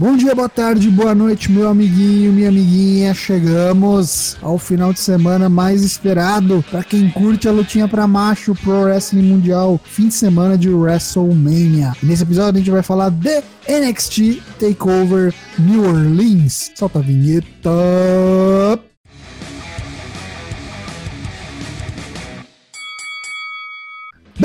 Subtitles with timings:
[0.00, 3.12] Bom dia, boa tarde, boa noite, meu amiguinho, minha amiguinha.
[3.12, 8.84] Chegamos ao final de semana mais esperado para quem curte a lutinha para macho Pro
[8.84, 11.92] Wrestling Mundial, fim de semana de WrestleMania.
[12.02, 16.72] E nesse episódio a gente vai falar de NXT Takeover New Orleans.
[16.74, 17.70] Solta a vinheta.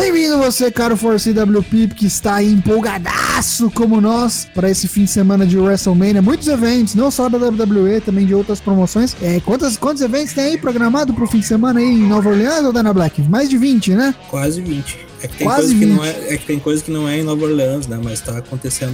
[0.05, 5.05] Bem-vindo você, caro For CW Pip, que está aí empolgadaço como nós para esse fim
[5.05, 6.21] de semana de WrestleMania.
[6.21, 9.15] Muitos eventos, não só da WWE, também de outras promoções.
[9.19, 12.29] É, quantos, quantos eventos tem aí programado para o fim de semana aí em Nova
[12.29, 13.19] Orleans ou Dana Black?
[13.23, 14.13] Mais de 20, né?
[14.29, 15.07] Quase 20.
[15.23, 15.95] É que tem, Quase coisa que, 20.
[15.95, 17.99] não é, é que tem coisa que não é em Nova Orleans, né?
[18.01, 18.93] Mas tá acontecendo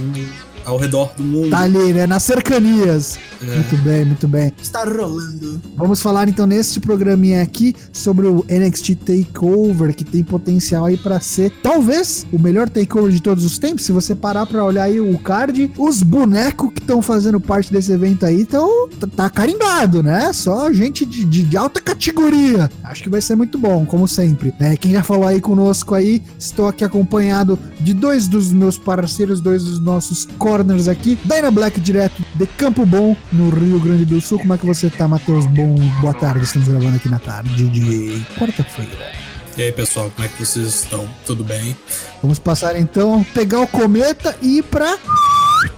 [0.64, 1.50] ao redor do mundo.
[1.50, 2.06] Tá ali, né?
[2.06, 3.18] Nas cercanias.
[3.42, 3.46] É.
[3.56, 4.52] Muito bem, muito bem.
[4.62, 5.60] Está rolando.
[5.76, 11.20] Vamos falar então neste programinha aqui sobre o NXT Takeover, que tem potencial aí pra
[11.20, 13.84] ser talvez o melhor takeover de todos os tempos.
[13.84, 17.90] Se você parar pra olhar aí o card, os bonecos que estão fazendo parte desse
[17.92, 20.32] evento aí estão tá carimbado, né?
[20.32, 22.70] Só gente de, de- de alta categoria.
[22.84, 24.54] Acho que vai ser muito bom, como sempre.
[24.60, 29.40] É, quem já falou aí conosco aí, estou aqui acompanhado de dois dos meus parceiros,
[29.40, 31.18] dois dos nossos corners aqui.
[31.24, 34.38] Dyna Black direto de Campo Bom, no Rio Grande do Sul.
[34.38, 35.46] Como é que você tá, Matheus?
[35.46, 36.44] Bom, boa tarde.
[36.44, 39.12] Estamos gravando aqui na tarde de quarta-feira.
[39.56, 41.08] E aí, pessoal, como é que vocês estão?
[41.24, 41.74] Tudo bem?
[42.20, 44.98] Vamos passar então, pegar o cometa e ir pra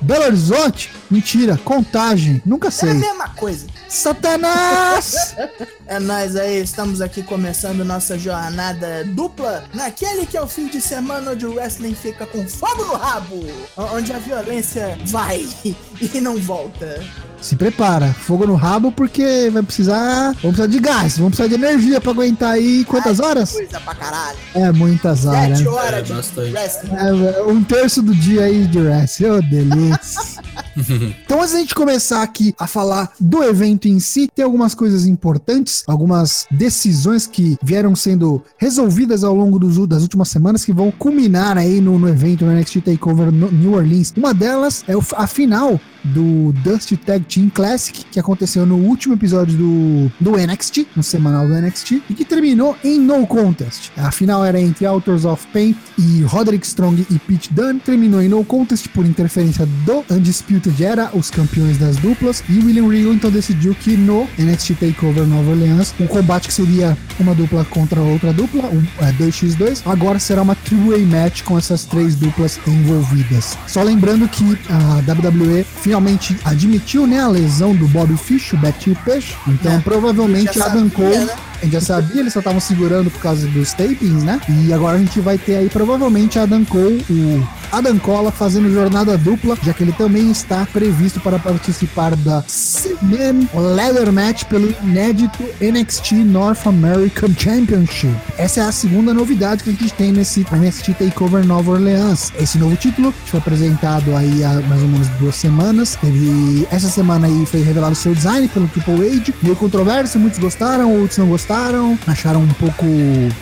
[0.01, 0.91] Belo Horizonte.
[1.11, 2.95] Mentira, contagem, nunca É a sei.
[2.95, 3.67] mesma coisa.
[3.89, 5.35] Satanás!
[5.87, 10.81] É nós aí, estamos aqui começando nossa jornada dupla naquele que é o fim de
[10.81, 13.45] semana onde o wrestling fica com fogo no rabo,
[13.77, 15.47] onde a violência vai
[16.01, 17.05] e não volta.
[17.45, 21.63] Se prepara, fogo no rabo porque vai precisar, vamos precisar de gás, vamos precisar de
[21.63, 23.53] energia pra aguentar aí quantas horas?
[23.53, 24.39] Coisa pra caralho.
[24.55, 25.59] É muitas horas.
[25.59, 26.53] Sete horas É, de bastante.
[26.53, 26.91] wrestling.
[26.97, 30.43] É, um terço do dia aí de wrestling, ô delícia.
[31.23, 35.05] então, antes da gente começar aqui a falar do evento em si, tem algumas coisas
[35.05, 40.91] importantes, algumas decisões que vieram sendo resolvidas ao longo dos- das últimas semanas que vão
[40.91, 44.15] culminar aí no, no evento no NXT Takeover no New Orleans.
[44.17, 49.15] Uma delas é o- a final do Dusty Tag Team Classic, que aconteceu no último
[49.15, 53.91] episódio do, do NXT, no semanal do NXT, e que terminou em No Contest.
[53.97, 58.29] A final era entre Authors of Pain e Roderick Strong e Pete Dunne, terminou em
[58.29, 63.31] No Contest por interferência do Undisputed Era, os campeões das duplas, e William Regal então
[63.31, 68.33] decidiu que no NXT Takeover Nova Orleans, o combate que seria uma dupla contra outra
[68.33, 73.57] dupla, um, é, 2x2, agora será uma three-way match com essas três duplas envolvidas.
[73.67, 78.97] Só lembrando que a WWE finalmente admitiu né, a lesão do Bobby Fish, o Betinho
[79.05, 81.29] Peixe, então É, provavelmente Adam Cole né?
[81.61, 84.41] a gente já sabia, eles só estavam segurando por causa dos tapings, né?
[84.49, 89.19] E agora a gente vai ter aí provavelmente Adam Cole, o Adam Cola fazendo jornada
[89.19, 95.43] dupla, já que ele também está previsto para participar da Seven Leather Match pelo inédito
[95.61, 98.15] NXT North American Championship.
[98.39, 102.33] Essa é a segunda novidade que a gente tem nesse NXT Takeover Nova Orleans.
[102.39, 105.99] Esse novo título foi apresentado aí há mais ou menos duas semanas.
[106.01, 109.33] Teve essa semana aí foi revelado seu design pelo Triple H.
[109.43, 111.99] Meio controverso, muitos gostaram, outros não gostaram.
[112.07, 112.85] Acharam um pouco,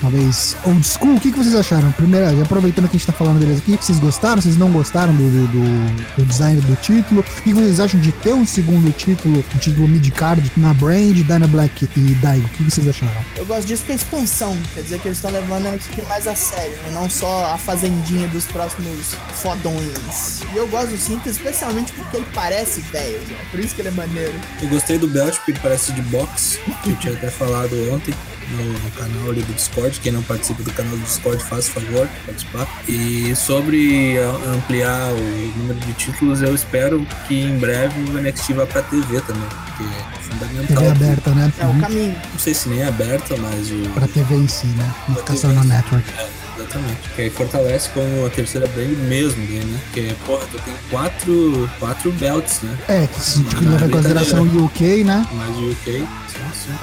[0.01, 1.17] talvez, old school.
[1.17, 1.93] O que, que vocês acharam?
[1.93, 4.22] Primeiro, aproveitando que a gente tá falando deles aqui, vocês gostaram?
[4.23, 7.21] Vocês não gostaram do, do, do- do design do título?
[7.39, 11.47] O que vocês acham de ter um segundo título, um título mid-card na Brand, Dana
[11.49, 12.47] Black e Daigo?
[12.47, 13.13] O que vocês acharam?
[13.37, 16.27] Eu gosto disso que é expansão, quer dizer que eles estão levando a equipe mais
[16.29, 20.41] a sério, e não só a fazendinha dos próximos fodões.
[20.55, 23.37] E eu gosto do cinto especialmente porque ele parece velho, né?
[23.51, 24.35] por isso que ele é maneiro.
[24.63, 28.15] Eu gostei do belt, porque ele parece de boxe, que eu tinha até falado ontem
[28.53, 29.99] no, canal ali do Discord.
[30.01, 32.69] Quem não participa do canal do Discord, faça favor de participar.
[32.89, 34.19] E sobre
[34.55, 39.21] ampliar o número de títulos, eu espero que em breve o NXT vá pra TV
[39.21, 40.77] também, porque é fundamental.
[40.77, 41.53] TV aberta, né?
[41.59, 42.17] É o caminho.
[42.33, 43.91] Não sei se nem é aberta, mas o.
[43.95, 44.95] Pra TV em si, né?
[45.09, 45.67] Não ficar só si.
[45.67, 46.05] network.
[46.19, 47.09] É, exatamente.
[47.15, 49.81] Que aí fortalece como a terceira brand mesmo dele, né?
[49.85, 52.79] Porque, porra, tu tem quatro, quatro belts, né?
[52.89, 55.27] É, que se levar em consideração o UK, né?
[55.33, 56.07] Mais o UK.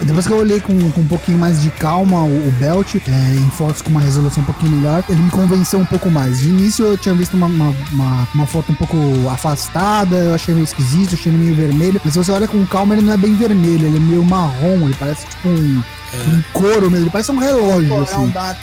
[0.02, 3.36] Depois que eu olhei com, com um pouquinho mais de calma o, o Belt, é,
[3.36, 6.40] em fotos com uma resolução um pouquinho melhor, ele me convenceu um pouco mais.
[6.40, 8.98] De início eu tinha visto uma, uma, uma, uma foto um pouco
[9.30, 12.02] afastada, eu achei meio esquisito, achei ele meio vermelho.
[12.04, 14.86] Mas se você olha com calma, ele não é bem vermelho, ele é meio marrom,
[14.86, 15.82] ele parece tipo um.
[16.14, 18.30] Um couro mesmo, parece um relógio, assim.
[18.30, 18.54] dá uma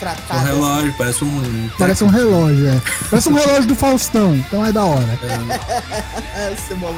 [0.41, 1.69] Um relógio, parece um.
[1.77, 2.81] Parece um relógio, é.
[3.09, 5.19] Parece um relógio do Faustão, então é da hora.
[6.37, 6.53] É.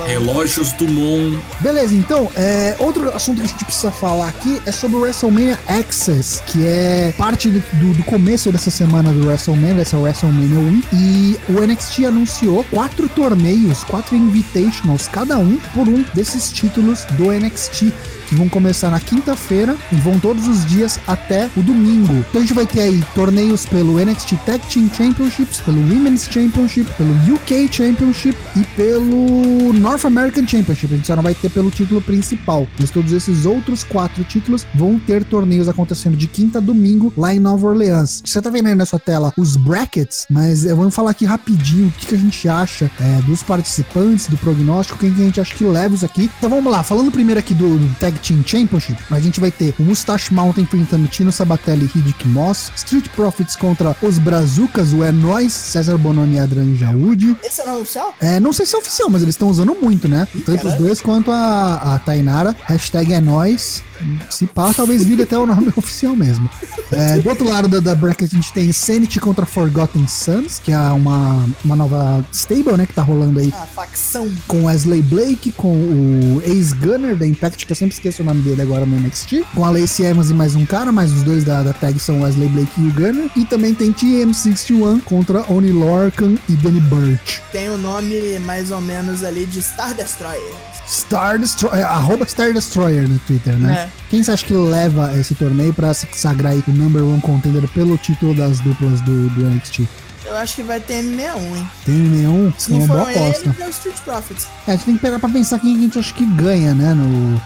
[0.08, 1.40] Relógios do Mon.
[1.62, 5.58] Beleza, então, é, outro assunto que a gente precisa falar aqui é sobre o WrestleMania
[5.68, 10.88] Access, que é parte do, do- do começo dessa semana do WrestleMania, dessa WrestleMania Week,
[10.94, 17.32] e o NXT anunciou quatro torneios, quatro invitationals, cada um por um desses títulos do
[17.32, 17.94] NXT.
[18.32, 22.14] Vão começar na quinta-feira e vão todos os dias até o domingo.
[22.30, 26.90] Então a gente vai ter aí torneios pelo NXT Tag Team Championships, pelo Women's Championship,
[26.94, 30.94] pelo UK Championship e pelo North American Championship.
[30.94, 32.68] A gente só não vai ter pelo título principal.
[32.80, 37.34] Mas todos esses outros quatro títulos vão ter torneios acontecendo de quinta a domingo lá
[37.34, 38.22] em Nova Orleans.
[38.26, 41.88] Você tá vendo aí na sua tela os brackets, mas eu vou falar aqui rapidinho
[41.88, 45.42] o que, que a gente acha é, dos participantes, do prognóstico, quem que a gente
[45.42, 46.30] acha que leva isso aqui.
[46.38, 49.74] Então vamos lá, falando primeiro aqui do, do Tag Team Championship, a gente vai ter
[49.80, 55.04] o Mustache Mountain enfrentando Tino Sabatelli e Riddick Moss, Street Profits contra os Brazucas, o
[55.04, 57.36] É Nóis, César Bononi e Adran Jaúde.
[57.44, 58.14] Esse não é oficial?
[58.20, 60.28] É, não sei se é oficial, mas eles estão usando muito, né?
[60.46, 62.56] Tanto os dois quanto a, a Tainara.
[62.66, 63.84] Hashtag é nóis.
[64.30, 66.50] Se pá, talvez vire até o nome oficial mesmo.
[66.92, 70.72] É, do outro lado da, da bracket a gente tem Sanity contra Forgotten Sons, que
[70.72, 72.86] é uma, uma nova stable, né?
[72.86, 74.30] Que tá rolando aí A facção.
[74.48, 78.42] com Wesley Blake, com o Ace Gunner da Impact, que eu sempre esqueço o nome
[78.42, 81.44] dele agora no NXT, com a Lacey Evans e mais um cara, mas os dois
[81.44, 83.30] da, da tag são Wesley Blake e o Gunner.
[83.36, 87.42] E também tem TM61 contra Oni Lorcan e Danny Burch.
[87.52, 90.54] Tem o nome mais ou menos ali de Star Destroyer.
[90.88, 93.74] Star Destroyer, arroba Star Destroyer no Twitter, né?
[93.74, 93.89] É.
[94.10, 97.68] Quem você acha que leva esse torneio pra se sagrar aí o number one contender
[97.70, 99.88] pelo título das duplas do, do NXT?
[100.30, 101.72] Eu acho que vai ter M61, hein?
[101.86, 102.54] Tem nenhum?
[102.58, 103.56] Se É não uma boa ele, aposta.
[103.60, 104.48] é o Street Profits.
[104.68, 106.94] É, a gente tem que pegar pra pensar quem a gente acha que ganha, né?
[106.94, 107.42] No,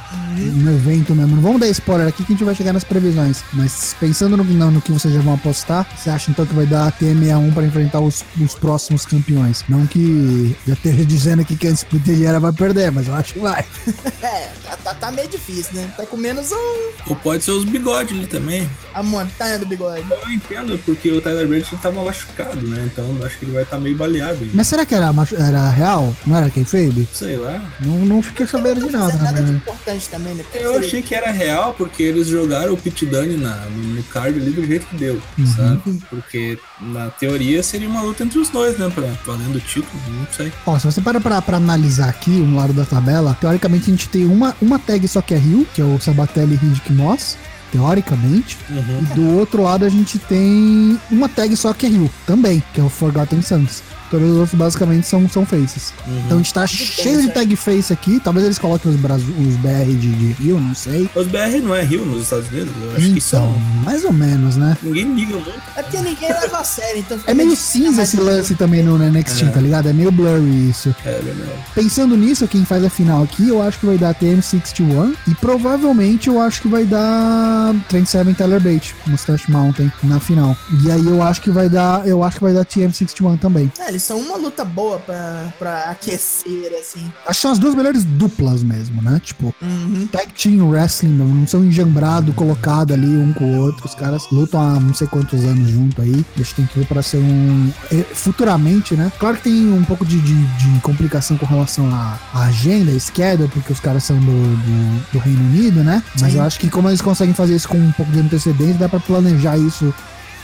[0.63, 1.35] no evento mesmo.
[1.35, 3.41] Não vamos dar spoiler aqui que a gente vai chegar nas previsões.
[3.53, 6.65] Mas pensando no, no, no que vocês já vão apostar, você acha então que vai
[6.65, 9.63] dar TM61 pra enfrentar os, os próximos campeões?
[9.69, 13.39] Não que já esteja dizendo aqui que antes Tejera vai perder, mas eu acho que
[13.39, 13.63] vai.
[14.23, 15.93] É, tá, tá, tá meio difícil, né?
[15.97, 18.69] Tá com menos um, Ou pode ser os bigodes ali também.
[18.93, 20.05] a montanha do bigode.
[20.09, 22.72] Eu entendo, porque o Tyler Bate tava machucado, né?
[22.85, 24.39] Então eu acho que ele vai estar meio baleado.
[24.41, 24.51] ainda.
[24.53, 26.15] Mas será que era, era real?
[26.25, 27.07] Não era kayfabe?
[27.13, 27.61] Sei lá.
[27.79, 29.63] Não, não fiquei sabendo de Não nada, fazer na nada de verdade.
[29.71, 30.43] importante também, né?
[30.53, 34.39] Eu achei que era real porque eles jogaram o Pit Dunne na, no no card
[34.39, 35.47] ali do jeito que deu, Uhum.
[35.47, 36.03] sabe?
[36.09, 38.89] Porque na teoria seria uma luta entre os dois, né?
[38.93, 40.51] Pra, valendo o título, não sei.
[40.65, 44.09] Ó, se você para pra, pra analisar aqui um lado da tabela, teoricamente a gente
[44.09, 47.37] tem uma, uma tag só que é Rio, que é o Sabatelli e Riddick Moss.
[47.73, 48.55] Teoricamente.
[48.69, 52.79] E do outro lado a gente tem uma tag só que é Rio, também, que
[52.79, 53.81] é o Forgotten Sons.
[54.13, 55.91] Todos os outros basicamente são, são faces.
[56.25, 58.19] Então a gente tá cheio de tag face aqui.
[58.23, 61.09] Talvez eles coloquem os, Brasil, os BR de, de Rio, não sei.
[61.15, 62.71] Os BR não é Rio nos Estados Unidos?
[62.79, 63.59] Eu acho que Então, são.
[63.83, 64.77] mais ou menos, né?
[64.83, 65.51] Ninguém liga muito.
[65.75, 69.51] É porque ninguém leva a sério, então É meio cinza esse lance também no NXT,
[69.51, 69.89] tá ligado?
[69.89, 70.95] É meio blurry isso.
[71.03, 71.51] É verdade.
[71.73, 76.27] Pensando nisso, quem faz a final aqui, eu acho que vai dar TM61 e provavelmente
[76.27, 80.55] eu acho que vai dar Trent Seven Tyler Bate, Mustache Mountain na final.
[80.85, 83.71] E aí eu acho que vai dar, eu acho que vai dar TM61 também.
[83.79, 87.11] É, eles são uma luta boa pra, pra aquecer, assim.
[87.25, 89.19] Acho que são as duas melhores duplas mesmo, né?
[89.23, 90.07] Tipo, Uhum.
[90.11, 93.85] tag team wrestling, não, são enjambrado, colocado ali um com o outro.
[93.85, 96.25] Os caras lutam há não sei quantos anos junto aí.
[96.35, 97.71] A gente tem que ver pra ser um.
[97.91, 99.11] é, Futuramente, né?
[99.19, 103.47] Claro que tem um pouco de, de, de complicação com relação à, à agenda, schedule,
[103.49, 106.03] porque os caras são do, do, do Reino Unido, né?
[106.19, 106.37] Mas Sim.
[106.39, 108.99] eu acho que como eles conseguem fazer isso com um pouco de antecedência, dá pra
[108.99, 109.93] planejar isso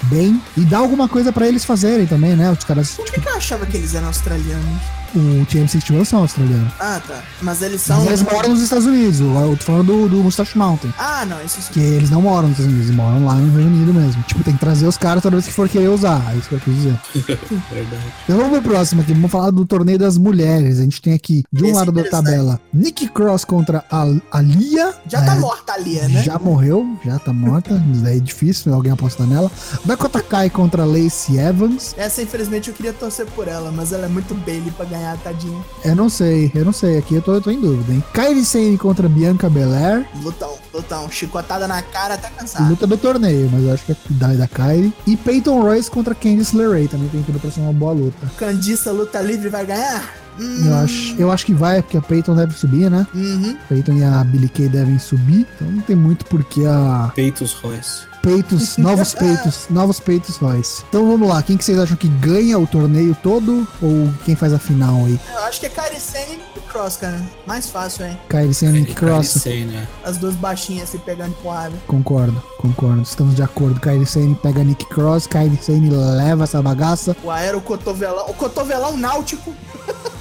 [0.04, 2.52] bem e dar alguma coisa pra eles fazerem também, né?
[2.52, 4.82] Os caras, Por que, que eu achava que eles eram australianos?
[5.16, 6.72] O TM61 são australianos.
[6.80, 7.22] Ah, tá.
[7.42, 7.98] Mas eles são.
[7.98, 9.20] Mas eles moram nos Estados Unidos.
[9.20, 10.94] Eu tô falando do, do Mustache Mountain.
[10.98, 11.74] Ah, não, isso sim.
[11.74, 14.22] Que eles não moram nos Estados Unidos, eles moram lá no Reino Unido mesmo.
[14.24, 16.22] Tipo, tem que trazer os caras toda vez que for querer usar.
[16.34, 17.00] É isso que eu quis dizer.
[17.72, 18.04] Verdade.
[18.24, 19.14] Então vamos pro próximo aqui.
[19.14, 20.80] Vamos falar do torneio das mulheres.
[20.80, 24.42] A gente tem aqui, de um Esse lado da tabela, Nick Cross contra a, a
[24.42, 24.94] Lia.
[25.08, 26.24] Já tá É, morta ali, né?
[26.24, 27.82] Já morreu, já tá morta.
[27.92, 29.52] Isso daí é difícil alguém apostar nela.
[29.86, 31.94] Dakota Kai contra Lacey Evans.
[31.98, 35.60] Essa, infelizmente, eu queria torcer por ela, mas ela é muito Bailey pra ganhar, tadinha.
[35.84, 36.98] Eu não sei, eu não sei.
[36.98, 38.04] Aqui eu tô, eu tô em dúvida, hein?
[38.14, 40.06] Kairi Sane contra Bianca Belair.
[40.24, 41.10] Lutão, lutão.
[41.10, 42.68] Chicotada na cara até cansar.
[42.70, 44.94] Luta do torneio, mas eu acho que é da, da Kairi.
[45.08, 46.88] E Peyton Royce contra Candice LeRae.
[46.88, 48.28] Também tem tudo pra ser uma boa luta.
[48.38, 50.14] Candiça luta livre vai ganhar?
[50.40, 53.06] Hum, Eu acho, eu acho que vai, porque a Peyton deve subir, né?
[53.14, 53.58] Uhum.
[53.68, 55.46] Peyton e a Billy Kay devem subir.
[55.56, 57.12] Então não tem muito porquê a.
[57.14, 58.09] Peitos Royce.
[58.22, 60.84] Peitos, novos peitos, novos peitos Royce.
[60.90, 64.54] Então vamos lá, quem que vocês acham que ganha o torneio todo ou quem faz
[64.54, 65.20] a final aí?
[65.32, 67.22] Eu acho que é Kairi Sane e Cross, cara.
[67.46, 68.20] Mais fácil, hein?
[68.28, 69.28] Kairi Sane e Cross.
[69.28, 69.88] Sei, né?
[70.04, 71.76] As duas baixinhas se pegando porrada.
[71.88, 73.02] Concordo, concordo.
[73.02, 73.80] Estamos de acordo.
[73.80, 77.16] Kairi Sane pega Nick Cross, Kairi Sane leva essa bagaça.
[77.24, 79.54] O aero cotovelão, o cotovelão náutico.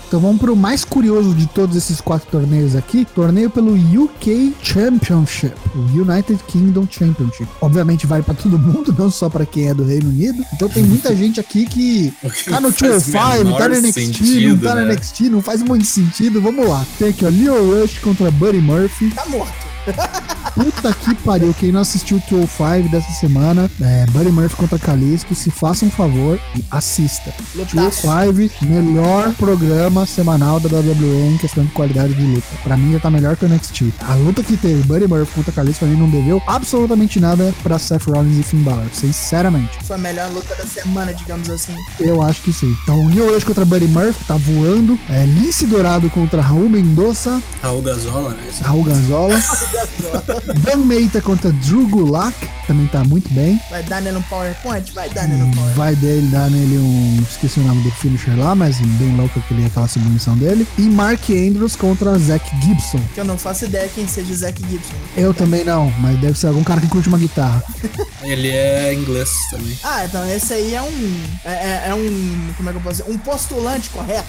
[0.09, 3.05] Então vamos pro mais curioso de todos esses quatro torneios aqui.
[3.15, 7.47] Torneio pelo UK Championship, o United Kingdom Championship.
[7.61, 10.43] Obviamente vale pra todo mundo, não só pra quem é do Reino Unido.
[10.55, 12.15] Então tem muita gente aqui que
[12.49, 14.95] tá no Faz 205, tá no NXT, não sentido, tá no né?
[14.95, 16.41] NXT, não faz muito sentido.
[16.41, 16.87] Vamos lá.
[16.99, 19.11] Tem aqui, ó, Leo Rush contra Buddy Murphy.
[19.11, 19.53] Tá morto.
[20.59, 25.33] Puta que pariu, quem não assistiu o 205 dessa semana, é, Buddy Murphy contra Kalisto,
[25.33, 27.33] se faça um favor e assista.
[27.55, 28.03] Lutaço.
[28.03, 32.49] 205, melhor programa semanal da WWE em questão de qualidade de luta.
[32.65, 33.93] Pra mim já tá melhor que o NXT.
[34.01, 37.79] A luta que teve Buddy Murphy contra Kalisto pra mim não deveu absolutamente nada pra
[37.79, 39.79] Seth Rollins e Finn Balor, sinceramente.
[39.85, 41.77] Foi a melhor luta da semana, digamos assim.
[42.01, 42.77] Eu acho que sim.
[42.83, 44.99] Então, Neil Rush contra Buddy Murphy, tá voando.
[45.09, 48.51] É, Lince Dourado contra Raul Mendoza, Raul Gazola, né?
[48.61, 49.39] Raul Gazola.
[50.55, 52.35] Dan Meita contra Drew Gulak,
[52.67, 53.61] também tá muito bem.
[53.71, 54.93] Vai dar nele um PowerPoint?
[54.93, 55.77] Vai dar nele um PowerPoint.
[55.77, 57.23] Vai dele dar nele um.
[57.29, 60.67] Esqueci o nome do finisher lá, mas bem louco aquele, aquela submissão dele.
[60.79, 63.01] E Mark Andrews contra Zack Gibson.
[63.15, 64.95] Que eu não faço ideia quem seja Zack Gibson.
[65.17, 67.63] Eu também não, mas deve ser algum cara que curte uma guitarra.
[68.23, 69.79] Ele é inglês também.
[69.85, 71.21] Ah, então esse aí é um.
[71.45, 72.53] É, é- é um.
[72.57, 73.13] Como é que eu posso dizer?
[73.15, 74.29] Um postulante correto.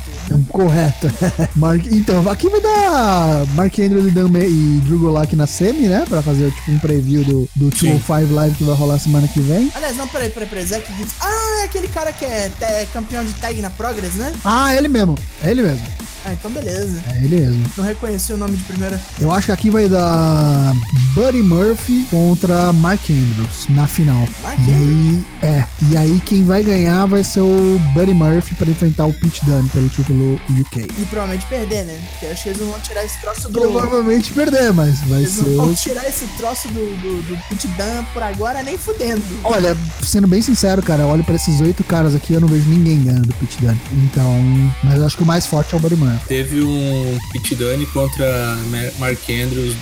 [0.49, 1.07] Correto.
[1.55, 6.05] Mark, então, aqui vai dar Mark Andrews e, Dan e Drew Gulak na semi, né?
[6.09, 9.71] Pra fazer tipo um preview do, do 205 Live que vai rolar semana que vem.
[9.75, 10.65] Aliás, não, peraí, peraí, peraí.
[10.65, 11.15] Zack Gibson.
[11.21, 14.33] Ah, é aquele cara que é, é campeão de tag na Progress, né?
[14.43, 15.15] Ah, ele mesmo.
[15.43, 15.85] É ele mesmo.
[16.25, 17.01] Ah, então beleza.
[17.07, 17.65] É ele mesmo.
[17.77, 18.99] Não reconheci o nome de primeira.
[19.19, 20.73] Eu acho que aqui vai dar
[21.13, 24.27] Buddy Murphy contra Mark Andrews na final.
[24.43, 25.63] Mark e aí, é.
[25.91, 29.69] E aí quem vai ganhar vai ser o Buddy Murphy para enfrentar o Pete Dunne
[29.69, 30.87] pelo título UK.
[30.97, 31.99] E provavelmente perder, né?
[32.11, 33.59] Porque acho que eles não vão tirar esse troço do.
[33.61, 35.45] Provavelmente perder, mas vai Eles ser.
[35.49, 39.23] não vão tirar esse troço do, do, do Pit Dan por agora nem fudendo.
[39.43, 42.69] Olha, sendo bem sincero, cara, eu olho pra esses oito caras aqui eu não vejo
[42.69, 43.79] ninguém ganhando do Pete Dunne.
[43.93, 44.35] Então,
[44.83, 46.08] mas eu acho que o mais forte é o Buddy Murphy.
[46.27, 49.75] Teve um Pete Dunne contra Ma- Mark Andrews.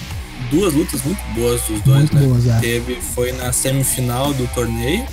[0.52, 2.22] Duas lutas muito boas dos dois, Muito né?
[2.22, 2.60] boas, é.
[2.60, 5.04] Teve, foi na semifinal do torneio.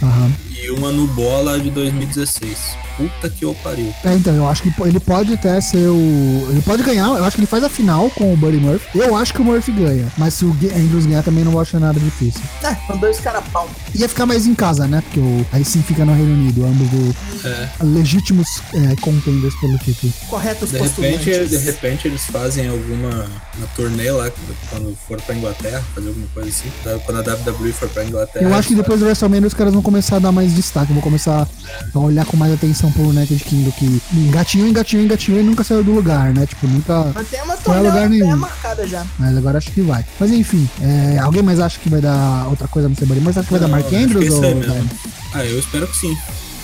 [0.62, 2.76] E uma no bola de 2016.
[2.96, 3.92] Puta que eu pariu.
[4.04, 6.46] É, então, eu acho que ele pode até ser o.
[6.50, 8.86] Ele pode ganhar, eu acho que ele faz a final com o Buddy Murphy.
[8.96, 10.06] Eu acho que o Murphy ganha.
[10.16, 12.40] Mas se o Andrews ganhar também não vou achar nada difícil.
[12.62, 13.68] É, são dois caras pau.
[13.96, 15.00] Ia ficar mais em casa, né?
[15.02, 17.68] Porque o, aí sim fica no Reino Unido, ambos o- É.
[17.82, 20.12] legítimos é, contenders pelo título.
[20.28, 23.10] Corretos De repente, de repente eles fazem alguma
[23.58, 24.30] na turnê lá,
[24.70, 26.70] quando for pra Inglaterra, fazer alguma coisa assim.
[27.04, 28.44] Quando a WWE for pra Inglaterra.
[28.44, 31.02] Eu acho que depois do WrestleMania os caras vão começar a dar mais destaque, vão
[31.02, 31.48] começar
[31.94, 35.82] a olhar com mais atenção pro United Kingdom, que engatinhou, engatinhou, engatinhou e nunca saiu
[35.82, 36.46] do lugar, né?
[36.46, 37.12] Tipo, nunca.
[37.14, 38.36] Mas tem uma é lugar nenhum.
[38.36, 39.04] marcada já.
[39.18, 40.04] Mas agora acho que vai.
[40.18, 43.38] Mas enfim, é, alguém mais acha que vai dar outra coisa no Buddy Murphy?
[43.38, 44.86] Acha que vai dar Não, Mark acho que Andrews é ou.
[45.34, 46.16] Ah, eu espero que sim.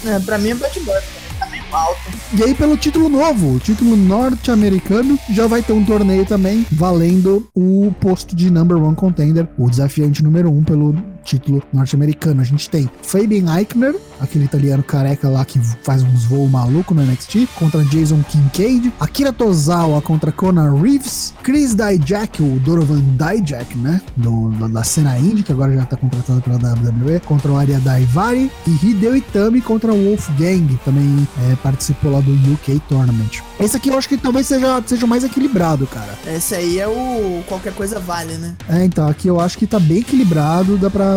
[0.07, 0.53] É, pra mim é.
[0.53, 0.61] Ele
[1.39, 2.01] tá meio alto.
[2.33, 7.49] E aí, pelo título novo, o título norte-americano, já vai ter um torneio também valendo
[7.55, 12.41] o posto de number one contender, o desafiante número um pelo título norte-americano.
[12.41, 17.03] A gente tem Fabian Eichner, aquele italiano careca lá que faz uns voos malucos no
[17.03, 24.01] NXT, contra Jason Kincaid, Akira Tozawa contra Conor Reeves, Chris Dijak, o Dorovan Dijak, né,
[24.17, 28.51] do, da cena indie, que agora já tá contratado pela WWE, contra o Arya Daivari,
[28.67, 33.41] e Hideo Itami contra o Wolfgang, também é, participou lá do UK Tournament.
[33.59, 36.15] Esse aqui eu acho que talvez seja, seja o mais equilibrado, cara.
[36.27, 38.55] Esse aí é o qualquer coisa vale, né?
[38.69, 41.10] É, então, aqui eu acho que tá bem equilibrado, dá pra.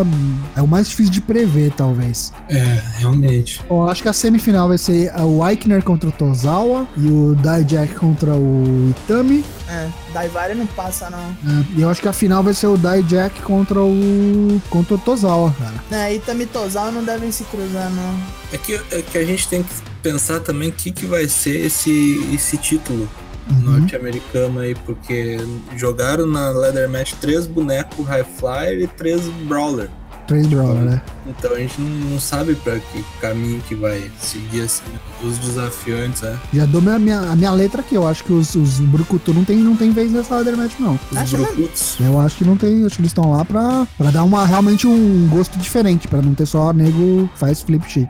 [0.56, 2.32] É o mais difícil de prever, talvez.
[2.48, 3.60] É, realmente.
[3.68, 7.94] Eu acho que a semifinal vai ser o Eichner contra o Tozawa e o Dijak
[7.94, 9.44] contra o Itami.
[9.68, 11.36] É, Daivari não passa, não.
[11.42, 11.66] né?
[11.76, 14.60] E eu acho que a final vai ser o Dijak contra o.
[14.70, 16.04] contra o Tozawa, cara.
[16.04, 18.14] É, Itami e Tozawa não devem se cruzar, não.
[18.52, 21.64] É que, é que a gente tem que pensar também o que, que vai ser
[21.64, 23.08] esse, esse título
[23.50, 23.78] Uhum.
[23.78, 25.38] norte-americano aí, porque
[25.76, 29.90] jogaram na Leather Match três bonecos High Flyer e três Brawler.
[30.26, 31.02] Três Brawler, né?
[31.26, 34.82] Então a gente não, não sabe pra que caminho que vai seguir assim,
[35.22, 36.38] os desafiantes, né?
[36.52, 37.94] Já dou minha, minha, a minha letra aqui.
[37.94, 40.98] Eu acho que os, os Brucutu não tem, não tem vez nessa ladder match, não.
[41.10, 41.36] Os Acho.
[41.36, 41.96] Brucuts.
[42.00, 42.86] Eu acho que não tem.
[42.86, 46.34] Acho que eles estão lá pra, pra dar uma, realmente um gosto diferente, pra não
[46.34, 48.08] ter só nego que faz flip shit.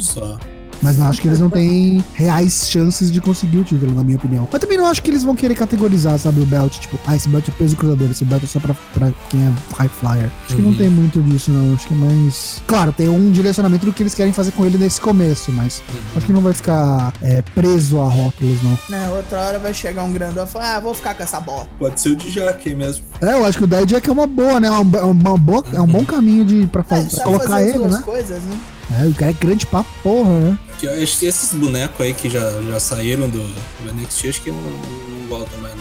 [0.00, 0.38] Só.
[0.82, 4.16] Mas não acho que eles não têm reais chances de conseguir o título, na minha
[4.16, 4.48] opinião.
[4.50, 6.78] Mas também não acho que eles vão querer categorizar, sabe, o belt.
[6.78, 9.52] Tipo, ah, esse belt é peso cruzador, esse belt é só pra, pra quem é
[9.76, 10.30] high flyer.
[10.46, 10.76] Acho que não Uhum.
[10.76, 11.74] tem muito disso, não.
[11.74, 12.62] Acho que é mais.
[12.66, 15.82] Claro, tem um direcionamento do que eles querem fazer com ele nesse começo, mas
[16.16, 18.78] acho que não vai ficar é, preso a rótulos, não.
[18.88, 21.66] Né, outra hora vai chegar um grandão e falar, ah, vou ficar com essa bola.
[21.78, 23.04] Pode ser o de Jaque mesmo.
[23.20, 24.68] É, eu acho que o Dead Jack é uma boa, né?
[24.68, 27.48] É uma, uma boa, é um bom caminho de, pra, É, fazer, ele pra colocar
[27.48, 28.02] fazer ele, duas né?
[28.04, 28.56] coisas, né?
[28.90, 30.58] É, o cara é grande pra porra, né?
[31.02, 34.60] Acho que esses bonecos aí que já, já saíram do, do NXT, acho que não,
[34.60, 35.74] não voltam mais.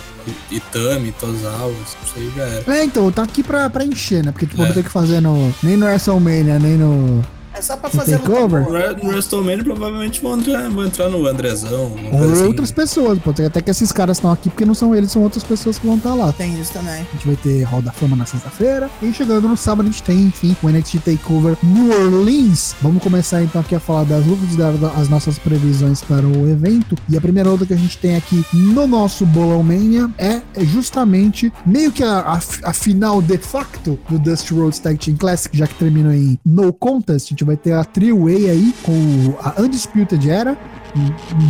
[0.52, 2.78] Itami, Tozawa, isso aí já era.
[2.80, 4.32] É, então, tá aqui pra, pra encher, né?
[4.32, 4.66] Porque, tipo, É.
[4.68, 7.24] não tem que fazer no, nem no WrestleMania, nem no.
[7.58, 8.62] É só pra fazer takeover?
[8.64, 11.92] No Re- No WrestleMania provavelmente vão entrar, vão entrar no Andrezão.
[12.14, 12.44] Ou assim.
[12.46, 13.18] outras pessoas.
[13.20, 15.80] Pode ser até que esses caras estão aqui porque não são eles, são outras pessoas
[15.80, 16.32] que vão estar lá.
[16.34, 16.94] Tem isso também.
[17.02, 18.90] A gente vai ter Hall da Fama na sexta-feira.
[19.02, 22.76] E chegando no sábado, a gente tem, enfim, o NXT Takeover New Orleans.
[22.82, 26.48] Vamos começar então aqui a falar das lutas e dar as nossas previsões para o
[26.50, 26.96] evento.
[27.10, 31.52] E a primeira luta que a gente tem aqui no nosso Bolão Mania é justamente
[31.66, 35.66] meio que a, a, a final de facto do Dusty Rhodes Tag Team Classic, já
[35.66, 37.28] que terminou em No Contest.
[37.28, 40.58] A gente vai ter a Three-Way aí com a Undisputed Era,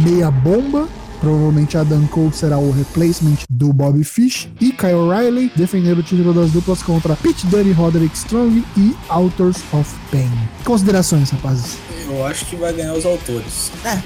[0.03, 0.87] meia bomba.
[1.19, 6.31] Provavelmente Adam Cole será o replacement do Bobby Fish e Kyle O'Reilly defendendo o título
[6.31, 10.29] das duplas contra Pete Dunne, Roderick Strong e Authors of Pain.
[10.63, 11.77] Considerações, rapazes.
[12.07, 13.71] Eu acho que vai ganhar os autores.
[13.83, 13.99] É,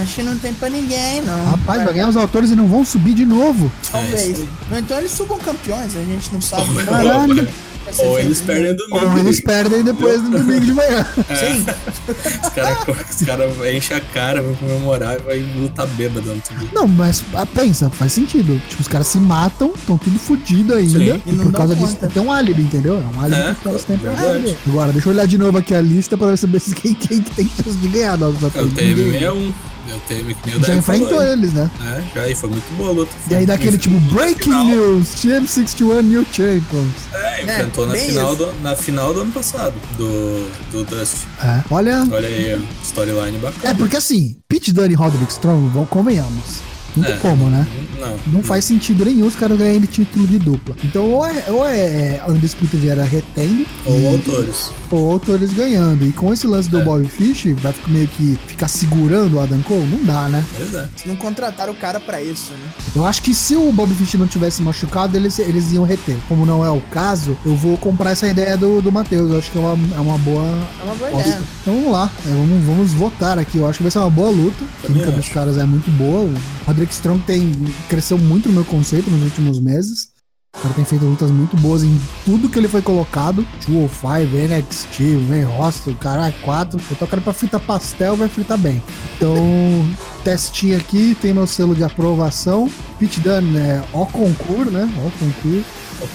[0.00, 1.44] acho que não tem pra ninguém, não.
[1.52, 3.66] Rapaz, vai ganhar os autores e não vão subir de novo.
[3.66, 4.40] É, Talvez.
[4.40, 6.84] Ou então eles subam campeões, a gente não sabe.
[6.84, 7.48] Caralho.
[7.98, 9.06] Ou eles perdem domingo.
[9.06, 11.06] Ou eles perdem depois no domingo de manhã.
[11.34, 11.66] Sim,
[12.42, 12.78] Os caras
[13.10, 16.34] os cara enchem a cara, vão comemorar e vai lutar bêbado
[16.72, 18.60] Não, mas ah, pensa, faz sentido.
[18.68, 20.98] Tipo, os caras se matam, estão tudo fodido ainda.
[20.98, 21.22] Sim.
[21.26, 22.94] E E por causa disso tem um álibi, entendeu?
[23.02, 24.12] É um álibi É, que os caras têm pra.
[24.66, 27.30] Agora, deixa eu olhar de novo aqui a lista pra saber se quem, quem que
[27.30, 28.18] tem chance de ganhar.
[28.18, 29.52] Não, É o TM61.
[29.52, 31.70] É o TM que nem o Já enfrentou falou, eles, né?
[31.82, 33.12] É, já, e foi muito boa a luta.
[33.30, 34.64] E aí daquele tipo, breaking Final.
[34.66, 36.92] news, Champ 61 New Champions.
[37.12, 38.46] É, enfrentou na, bem final isso.
[38.46, 41.16] do, na final do ano passado, do, do Dust.
[41.42, 43.74] É, olha, Olha aí, ó, storyline é bacana.
[43.74, 46.67] porque assim, Pete Dunne e Roderick Strong, vão, convenhamos.
[46.96, 47.16] Não tem É.
[47.18, 47.66] como, né?
[48.00, 48.16] Não.
[48.34, 50.74] Não faz sentido nenhum os caras ganharem título de dupla.
[50.84, 54.70] Então, ou é, ou é a Undisputed Era retendo, Ou e- autores.
[54.90, 56.06] ou autores ganhando.
[56.06, 56.84] E com esse lance do É.
[56.84, 59.84] Bobby Fish, vai ficar meio que ficar segurando o Adam Cole?
[59.86, 60.44] Não dá, né?
[60.56, 60.88] Pois é.
[61.06, 62.68] não contrataram o cara pra isso, né?
[62.96, 66.16] Eu acho que se o Bobby Fish não tivesse machucado, eles, eles iam reter.
[66.28, 69.30] Como não é o caso, eu vou comprar essa ideia do, do Matheus.
[69.30, 70.42] Eu acho que é uma, é uma boa.
[70.80, 71.38] É uma boa ideia.
[71.62, 73.58] Então vamos lá, é, vamos, vamos votar aqui.
[73.58, 74.64] Eu acho que vai ser uma boa luta.
[74.82, 76.24] A química dos caras é muito boa.
[76.24, 76.34] O
[76.78, 77.52] Roderick Strong tem,
[77.88, 80.10] cresceu muito no meu conceito nos últimos meses.
[80.56, 83.44] O cara tem feito lutas muito boas em tudo que ele foi colocado.
[83.66, 86.80] 205, NXT, Main Roster, caralho, 4.
[86.90, 88.80] Eu tô cara pra fritar pastel, vai fritar bem.
[89.16, 89.36] Então,
[90.22, 92.70] testinho aqui, tem meu selo de aprovação.
[92.96, 94.88] Pit Dunne, é, ó concurso, né?
[94.98, 95.64] Ó concurso.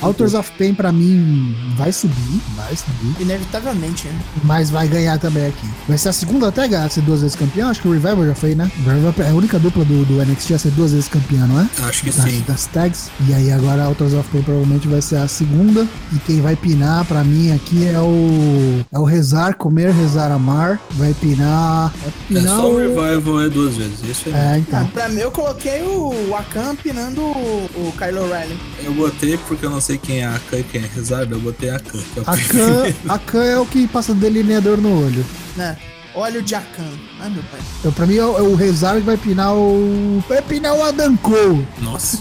[0.02, 3.22] Authors of Pain pra mim vai subir, vai subir.
[3.22, 4.20] Inevitavelmente, né?
[4.44, 5.68] Mas vai ganhar também aqui.
[5.88, 7.70] Vai ser a segunda até ganhar, ser duas vezes campeão.
[7.70, 8.72] Acho que o Revival já foi, né?
[8.86, 11.60] O Revival é a única dupla do, do NXT a ser duas vezes campeã, não
[11.60, 11.68] é?
[11.88, 12.44] Acho que Das, sim.
[12.48, 13.10] das tags.
[13.28, 15.88] E aí agora a Authors of Pain provavelmente vai ser a segunda.
[16.12, 18.80] E quem vai pinar pra mim aqui é o.
[18.92, 20.80] É o Rezar, Comer, Rezar, Amar.
[20.92, 21.92] Vai pinar.
[22.02, 24.00] Vai É pinar só o revival é duas vezes.
[24.04, 24.34] Isso aí.
[24.34, 24.88] É, Ah, então.
[24.88, 28.58] pra mim, eu coloquei o Akan pinando o, o Kyle O'Reilly.
[28.84, 31.40] Eu botei porque eu não sei quem é a Khan e quem é Rezardo, eu
[31.40, 32.00] botei a Khan.
[32.16, 32.38] é o A.
[32.38, 35.26] Khan, a Khan é o que passa delineador no olho.
[35.56, 35.78] né?
[36.16, 36.92] Óleo de Akan.
[37.20, 37.60] Ai, meu pai.
[37.80, 40.24] Então, pra mim, é o, é o Rezar que vai pinar o.
[40.30, 41.68] Vai pinar o Adam Cole.
[41.82, 42.20] Nossa.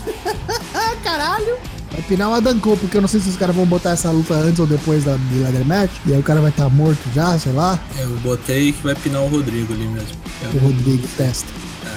[1.05, 1.59] Caralho!
[1.91, 4.11] Vai pinar o Adam Cole, porque eu não sei se os caras vão botar essa
[4.11, 5.91] luta antes ou depois da do Leather Match.
[6.07, 7.79] E aí o cara vai estar morto já, sei lá.
[7.99, 10.09] Eu botei que vai pinar o Rodrigo ali mesmo.
[10.43, 11.49] É O Rodrigo testa.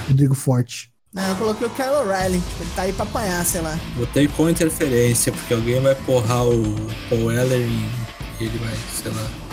[0.10, 0.92] Rodrigo Forte.
[1.16, 2.44] Não, eu coloquei o Kyle O'Reilly.
[2.60, 3.80] Ele tá aí pra apanhar, sei lá.
[3.96, 6.76] Botei com interferência, porque alguém vai porrar o
[7.10, 9.45] Paul Weller e ele vai, sei lá.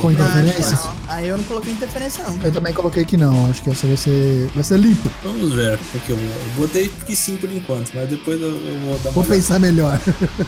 [0.00, 0.76] Com interferência?
[0.76, 0.94] Não, não.
[1.08, 2.38] Aí eu não coloquei interferência, não.
[2.42, 3.50] Eu também coloquei que não.
[3.50, 4.50] Acho que essa vai ser.
[4.54, 5.10] Vai ser limpo.
[5.22, 8.98] Vamos ver, porque eu, eu botei que sim por enquanto, mas depois eu, eu vou
[8.98, 10.00] dar uma Vou pensar melhor.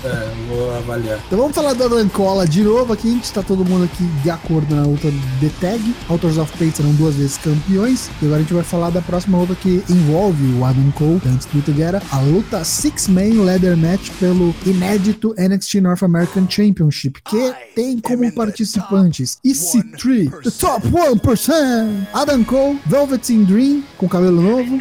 [0.04, 1.20] É, eu vou avaliar.
[1.26, 3.08] Então vamos falar da Rancola de novo aqui.
[3.08, 5.94] A gente tá todo mundo aqui de acordo na luta de tag.
[6.08, 8.10] Authors of Pain serão duas vezes campeões.
[8.20, 11.46] E agora a gente vai falar da próxima luta que envolve o Adam Cole, antes
[11.46, 17.20] do luta era a luta Six Man Leather Match pelo inédito NXT North American Championship,
[17.22, 24.80] que tem como participantes EC3, The Top 1%, Adam Cole, Velveteen Dream, com cabelo novo,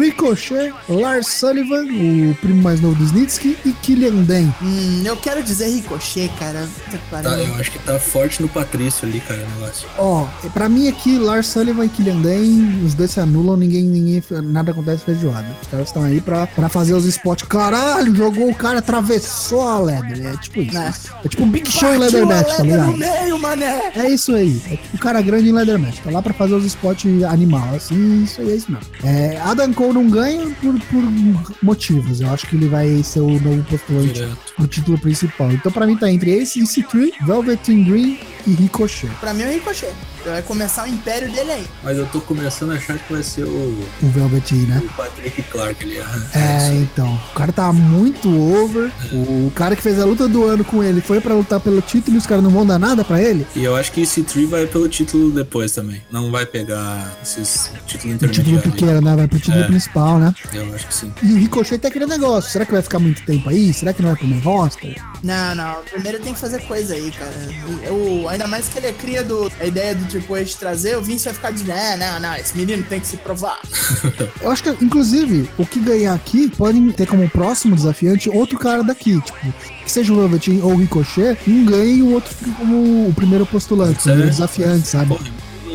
[0.00, 4.52] Ricochet, Lars Sullivan, o primo mais novo do Snitsky, e Killian Dan.
[4.62, 6.68] Hum, eu quero dizer Ricochet, cara.
[7.10, 9.88] Tá, eu acho que tá forte no Patrício ali, cara, o negócio.
[9.96, 14.22] Ó, pra mim aqui, Lars Sullivan e Killian Dan, os dois se anulam, ninguém, ninguém
[14.44, 15.46] nada acontece feijoada.
[15.62, 17.46] Os caras estão aí pra, pra fazer os spots.
[17.48, 20.26] Caralho, jogou o cara, atravessou a Leather.
[20.26, 20.76] É tipo isso.
[20.76, 20.92] É.
[21.24, 23.20] É tipo um Big Show em Leather Match, tá letra no ligado?
[23.22, 23.85] meio, mané.
[23.94, 24.60] É isso aí.
[24.66, 25.98] É tipo o cara grande em Leather Match.
[25.98, 27.74] Tá lá pra fazer os spots animal.
[27.74, 28.86] Assim, isso aí é isso mesmo.
[29.04, 32.20] É, Adam Cole não ganha por, por motivos.
[32.20, 35.52] Eu acho que ele vai ser o novo postulante no título principal.
[35.52, 39.10] Então pra mim tá entre esse, EC3, Velveteen Dream e Ricochet.
[39.20, 39.92] Pra mim é o Ricochet.
[40.24, 41.66] Vai começar o império dele aí.
[41.84, 44.82] Mas eu tô começando a achar que vai ser o, O Velveteen, né?
[44.84, 45.98] o Patrick Clark ali.
[45.98, 46.72] É, isso.
[46.82, 47.14] então.
[47.30, 48.90] O cara tá muito over.
[49.12, 52.16] O cara que fez a luta do ano com ele foi pra lutar pelo título
[52.16, 53.46] e os caras não vão dar nada pra ele.
[53.54, 56.02] E eu acho que esse Tree vai pelo título depois também.
[56.10, 58.74] Não vai pegar esses títulos O título intermediários.
[58.74, 59.16] pequeno, né?
[59.16, 59.66] Vai pro título É.
[59.68, 60.34] principal, né?
[60.52, 61.12] Eu acho que sim.
[61.22, 62.50] E o Ricochet tem aquele negócio.
[62.50, 63.72] Será que vai ficar muito tempo aí?
[63.72, 65.00] Será que não vai pro main roster?
[65.22, 65.76] Não, não.
[65.90, 67.32] Primeiro tem que fazer coisa aí, cara.
[67.84, 71.02] Eu, ainda mais que ele é cria do, a ideia do Triple H trazer, o
[71.02, 73.60] Vince vai ficar dizendo, é, não, não, esse menino tem que se provar.
[74.40, 78.84] Eu acho que, inclusive, o que ganhar aqui pode ter como próximo desafiante outro cara
[78.84, 79.20] daqui.
[79.20, 83.08] Tipo, que seja o Velveteen ou o Ricochet, um ganha e o outro fica como
[83.08, 85.08] o primeiro postulante, o desafiante, sabe?
[85.08, 85.18] Pô,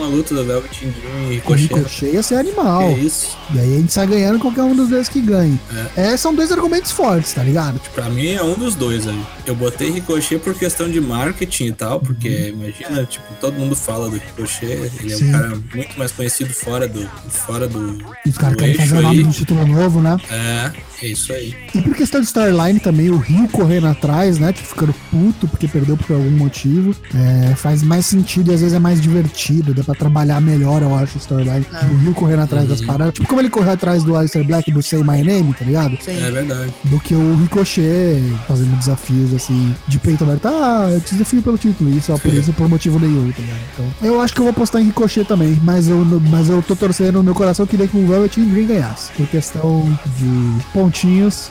[0.01, 1.61] uma luta da Velvet Dream e Ricochet.
[1.73, 2.93] Ricochet ia ser animal.
[2.93, 3.37] Que isso?
[3.53, 5.59] E aí a gente sai ganhando qualquer um dos dois que ganhe.
[5.95, 6.15] É.
[6.17, 7.79] são dois argumentos fortes, tá ligado?
[7.79, 9.21] Tipo, Pra mim é um dos dois ali.
[9.45, 12.63] Eu botei Ricochet por questão de marketing e tal, porque Uhum.
[12.65, 15.29] imagina, tipo, todo mundo fala do Ricochet, ele é Sim.
[15.29, 19.17] um cara muito mais conhecido fora do fora do, os caras querem fazer o nome
[19.17, 19.23] aí.
[19.23, 20.17] de um título novo, né?
[20.29, 20.71] É,
[21.03, 21.55] é isso aí.
[21.73, 24.51] E por questão de storyline também, o Rio correndo atrás, né?
[24.53, 26.95] Tipo, ficando puto porque perdeu por algum motivo.
[27.13, 29.73] É, faz mais sentido e às vezes é mais divertido.
[29.73, 31.65] Dá pra trabalhar melhor, eu acho, o storyline.
[31.91, 33.13] O Rio correndo atrás das paradas.
[33.13, 35.97] Tipo, como ele correu atrás do Alistair Black do Say My Name, tá ligado?
[36.01, 36.21] Sim.
[36.23, 36.73] É verdade.
[36.85, 40.47] Do que o Ricochet fazendo desafios assim, de peito aberto.
[40.47, 41.89] Ah, eu te desafio pelo título.
[41.89, 43.59] E só por isso, por motivo nenhum, tá ligado?
[43.73, 45.59] Então, eu acho que eu vou apostar em Ricochet também.
[45.63, 47.63] Mas eu, mas eu tô torcendo no meu coração.
[47.63, 49.11] Eu queria que o Velvet Dream ganhasse.
[49.13, 51.49] Por questão de pontinhos.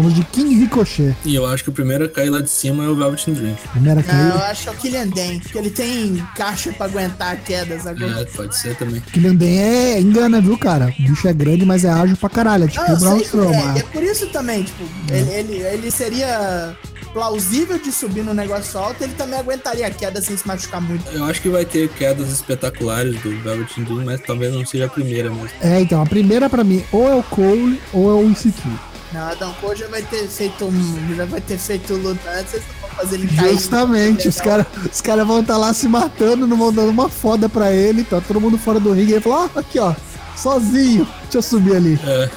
[0.00, 1.14] Vamos de King Ricochet.
[1.26, 3.54] E eu acho que o primeiro a cair lá de cima é o Velvet Dream.
[3.70, 7.36] Primeira Não, eu acho que é o Killian Dan, porque ele tem caixa pra aguentar
[7.44, 8.22] quedas agora.
[8.22, 9.02] É, pode ser também.
[9.12, 10.86] Kylian Dan é engana, viu, cara?
[10.98, 12.64] O bicho é grande, mas é ágil pra caralho.
[12.64, 13.74] É tipo Ah, o Braun que Strowman.
[13.76, 16.74] é, é por isso também, tipo, ele, ele, ele seria
[17.12, 21.06] plausível de subir no negócio alto, ele também aguentaria a queda sem se machucar muito.
[21.10, 24.88] Eu acho que vai ter quedas espetaculares do Velvet Dream, mas talvez não seja a
[24.88, 25.50] primeira mesmo.
[25.60, 28.52] É, então, a primeira pra mim, ou é o Cole ou é o EC3.
[29.12, 32.62] Não, Adam Cole já vai ter feito um- já vai ter feito luta antes, vocês
[32.80, 33.52] não vão fazer ele cair.
[33.54, 37.48] Justamente, os caras os cara vão estar lá se matando, não vão dando uma foda
[37.48, 39.94] pra ele, tá todo mundo fora do ringue, e ele fala, ó, aqui ó,
[40.36, 41.98] sozinho, deixa eu subir ali.
[42.04, 42.30] É.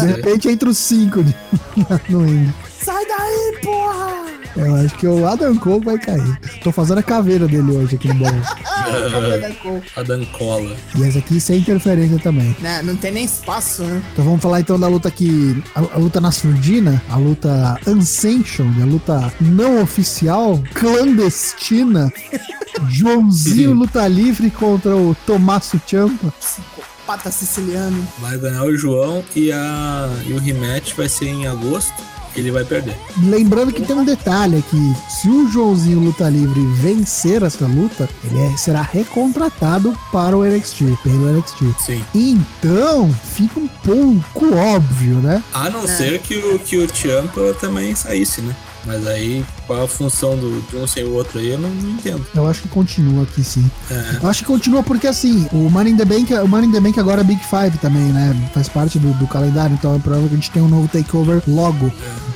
[0.00, 1.34] De repente entra os cinco de-
[2.10, 2.54] no ringue.
[2.84, 4.37] Sai daí, porra!
[4.58, 6.40] Eu acho que o Adam Cole vai cair.
[6.64, 8.42] Tô fazendo a caveira dele hoje aqui no bolão.
[8.66, 10.76] Ah, Adam Cola.
[10.96, 12.56] E essa aqui sem interferência também.
[12.60, 14.02] Não, não tem nem espaço, né?
[14.12, 15.62] Então vamos falar então da luta que.
[15.74, 22.12] A, a luta na surdina, a luta unsanctioned, a luta não oficial, clandestina.
[22.90, 26.32] Joãozinho luta livre contra o Tomasso Ciampa.
[26.38, 28.06] Psicopata siciliano.
[28.18, 31.94] Vai ganhar o João e, a, e o rematch vai ser em agosto.
[32.38, 32.96] Ele vai perder.
[33.22, 38.38] Lembrando que tem um detalhe aqui: se o Joãozinho luta livre vencer essa luta, ele
[38.40, 41.74] é- será recontratado para o NXT, pelo NXT.
[41.84, 42.04] Sim.
[42.14, 45.42] Então, fica um pouco óbvio, né?
[45.52, 48.54] A não ser que o, que o Champa também saísse, né?
[48.84, 51.90] Mas aí, qual a função do, de um sem o outro aí, eu não, não
[51.90, 52.26] entendo.
[52.34, 53.70] Eu acho que continua aqui sim.
[53.90, 54.18] É.
[54.22, 56.80] Eu acho que continua porque assim, o Money in the Bank, o Money in the
[56.80, 58.50] Bank agora é Big Five também, né?
[58.54, 61.42] Faz parte do, do calendário, então é provável que a gente tenha um novo takeover
[61.46, 61.92] logo.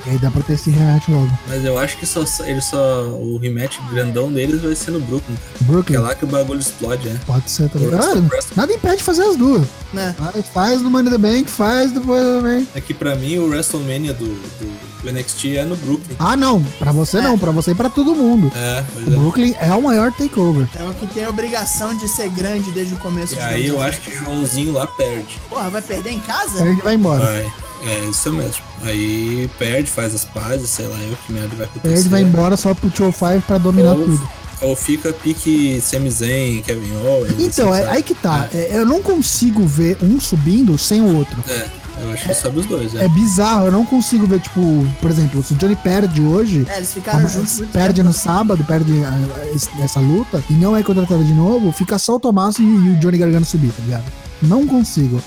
[0.06, 1.30] E aí dá pra ter esse rematch logo.
[1.48, 3.04] Mas eu acho que só, ele só.
[3.04, 5.36] O rematch grandão deles vai ser no Brooklyn.
[5.36, 7.20] Que é Brooklyn, lá que o bagulho explode, né?
[7.24, 7.88] pode ser também.
[7.94, 9.66] Ah, nada impede de fazer as duas.
[9.92, 10.14] Né?
[10.18, 12.68] Faz, faz no Money in the Bank, faz depois também.
[12.74, 16.16] É que pra mim o WrestleMania do, do, do NXT é no Brooklyn.
[16.18, 18.50] Ah, não, pra você não, pra você e pra todo mundo.
[18.54, 19.16] É, pois O é.
[19.16, 20.68] Brooklyn é o maior takeover.
[20.78, 23.34] É o que tem a obrigação de ser grande desde o começo.
[23.34, 25.40] E aí eu acho que o Joãozinho lá perde.
[25.48, 26.66] Porra, vai perder em casa?
[26.66, 27.24] Ele vai embora.
[27.24, 27.52] Vai.
[27.84, 28.62] É isso mesmo.
[28.84, 31.98] Aí perde, faz as pazes, sei lá eu que merda vai acontecer.
[31.98, 34.28] Ele vai embora só pro Show 5 pra dominar Ou- tudo.
[34.60, 37.34] Ou fica pique Sami Zayn, Kevin Owens.
[37.36, 38.48] Então, assim, é aí que tá.
[38.54, 41.36] É, eu não consigo ver um subindo sem o outro.
[41.48, 41.66] É,
[42.00, 43.08] Eu acho que sobe os dois, É é.
[43.08, 46.92] bizarro, eu não consigo ver, tipo, por exemplo, se o Johnny perde hoje, É, eles
[46.92, 47.62] ficaram juntos.
[47.72, 48.08] perde tempo.
[48.08, 52.16] no sábado, perde ah, esse- essa luta, e não é contratado de novo, fica só
[52.16, 54.04] o Tomás e, e o Johnny Gargano subir, tá ligado?
[54.40, 55.22] Não consigo.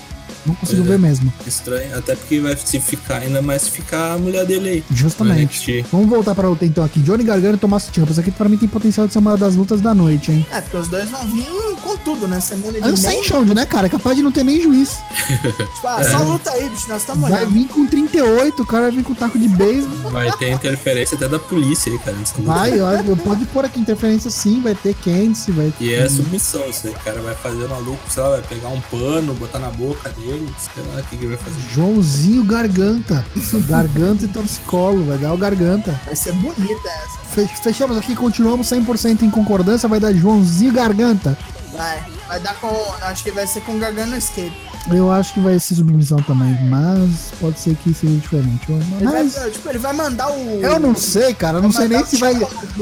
[0.46, 0.84] Não consigo é.
[0.84, 1.32] ver mesmo.
[1.46, 1.96] Estranho.
[1.96, 4.84] Até porque vai se ficar, ainda mais se ficar a mulher dele aí.
[4.90, 5.84] Justamente.
[5.90, 7.00] Vamos voltar pra luta então aqui.
[7.00, 8.10] Johnny Gargano e Tomás Ciampa.
[8.10, 10.46] Isso aqui pra mim tem potencial de ser uma das lutas da noite, hein?
[10.52, 11.46] É, porque os dois vão vir
[11.82, 12.40] com tudo, né?
[12.40, 13.88] Semana de Unsanctioned, né, cara?
[13.88, 14.96] Capaz de não ter nem juiz.
[15.76, 17.52] Tipo, ah, só luta aí, bicho, nós estamos Vai olhando.
[17.52, 20.10] vir com 38, o cara vai vir com taco de beisebol.
[20.10, 22.16] Vai ter interferência até da polícia aí, cara.
[22.38, 26.86] Vai, ó, pode pôr aqui interferência sim, vai ter Candice, vai E é submissão, isso
[26.86, 26.92] aí.
[26.92, 30.35] O cara vai fazer maluco, sei lá, vai pegar um pano, botar na boca dele,
[30.58, 31.60] sei lá o que, que ele vai fazer.
[31.74, 33.24] Joãozinho Garganta.
[33.68, 35.98] Garganta e torcicolo, vai dar o Garganta.
[36.04, 37.18] Vai ser bonita essa.
[37.34, 41.36] Fe- Fechamos aqui, continuamos 100% em concordância, vai dar Joãozinho Garganta.
[41.72, 42.02] Vai.
[42.28, 42.74] Vai dar com.
[43.02, 44.52] Acho que vai ser com Gargano Escape.
[44.90, 48.60] Eu acho que vai ser submissão também, mas pode ser que seja diferente.
[48.70, 50.60] Ele Mas vai, tipo, ele vai mandar o.
[50.62, 52.34] eu não sei, cara, eu não sei nem se vai.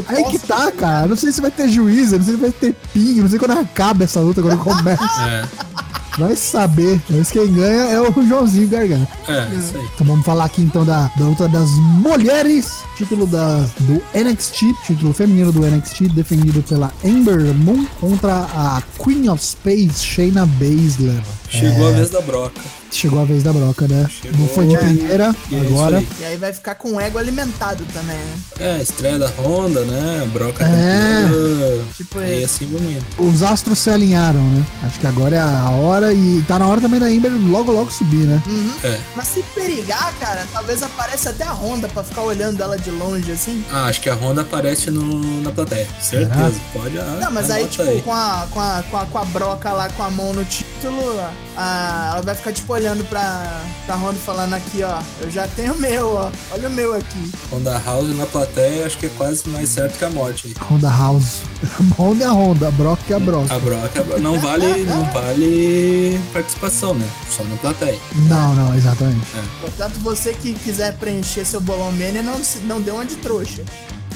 [0.08, 1.06] Aí que tá, cara.
[1.06, 3.30] Eu não sei se vai ter juiz, eu não sei se vai ter pinho, não
[3.30, 5.02] sei quando acaba essa luta, quando começa.
[5.02, 5.44] É,
[6.18, 7.00] Vai saber.
[7.10, 9.08] Mas quem ganha é o Joãozinho Garganta.
[9.28, 9.84] é, isso aí.
[9.94, 12.84] Então vamos falar aqui então da, da luta das mulheres.
[12.96, 19.28] Título da, do NXT, título feminino do NXT, defendido pela Ember Moon contra a Queen
[19.28, 21.20] of Space, Shayna Baszler.
[21.48, 22.60] Chegou a vez da broca.
[22.94, 24.06] Chegou a vez da broca, né?
[24.08, 24.38] Chegou.
[24.40, 25.98] Não foi de primeira, E é agora.
[25.98, 26.08] aí.
[26.20, 28.34] E aí vai ficar com o ego alimentado também, né?
[28.60, 30.28] É, estreia da Honda, né?
[30.32, 31.22] Broca É.
[31.24, 31.84] campeã.
[31.96, 33.04] Tipo, E assim indo.
[33.28, 34.64] Os astros se alinharam, né?
[34.84, 37.90] Acho que agora é a hora e tá na hora também da Ember logo logo
[37.90, 38.40] subir, né?
[38.46, 38.70] Uhum.
[38.84, 38.98] É.
[39.16, 43.32] Mas se perigar, cara, talvez apareça até a Honda pra ficar olhando ela de longe
[43.32, 43.64] assim.
[43.72, 45.88] Ah, acho que a Honda aparece no, na plateia.
[46.00, 46.54] Certeza.
[46.72, 46.96] Pode.
[46.98, 49.88] Ah, Não, mas aí, tipo, Com, a, com, a, com, a, com a broca lá
[49.88, 50.44] com a mão no
[50.84, 51.18] título,
[51.56, 55.00] a, ela vai ficar, tipo, olhando pra, pra Honda falando aqui, ó.
[55.20, 56.30] Eu já tenho o meu, ó.
[56.52, 57.32] Olha o meu aqui.
[57.50, 60.54] Honda House na plateia, acho que é quase mais certo que a morte aí.
[60.70, 61.42] Honda House.
[61.98, 63.50] Honda é a Honda, a Brock é a Brock.
[63.50, 67.08] A broca a Broca não vale, não vale participação, né?
[67.30, 67.98] Só na plateia.
[68.28, 69.26] Não, não, exatamente.
[69.60, 73.62] Portanto, você que quiser preencher seu bolão Mania, não, não dê uma de trouxa.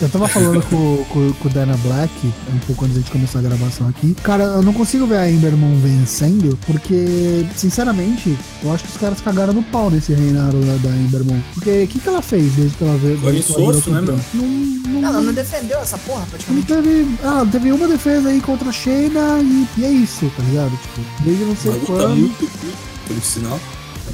[0.01, 2.13] Eu tava falando com, com, com o Dana Black
[2.53, 4.15] um pouco antes de começar a gravação aqui.
[4.23, 8.97] Cara, eu não consigo ver a Ember Moon vencendo, porque, sinceramente, eu acho que os
[8.97, 11.41] caras cagaram no pau nesse reinado da, da Ember Moon.
[11.55, 13.19] Porque o que, que ela fez desde que ela veio?
[13.19, 14.17] Foi insosso, né, campeã?
[14.35, 16.67] Não, não, Ela não defendeu essa porra, não praticamente.
[16.67, 17.19] teve.
[17.25, 20.71] Ah, teve uma defesa aí contra a Shayna e, e é isso, tá ligado?
[20.71, 22.17] Tipo, desde não sei quando.
[22.17, 22.77] muito curta,
[23.09, 23.61] por sinal.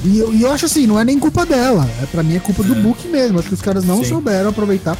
[0.03, 1.89] E eu, e eu acho assim, não é nem culpa dela.
[2.01, 2.79] É, pra mim é culpa do É.
[2.81, 3.39] book mesmo.
[3.39, 4.09] Acho que os caras não Sim.
[4.09, 4.97] souberam aproveitar.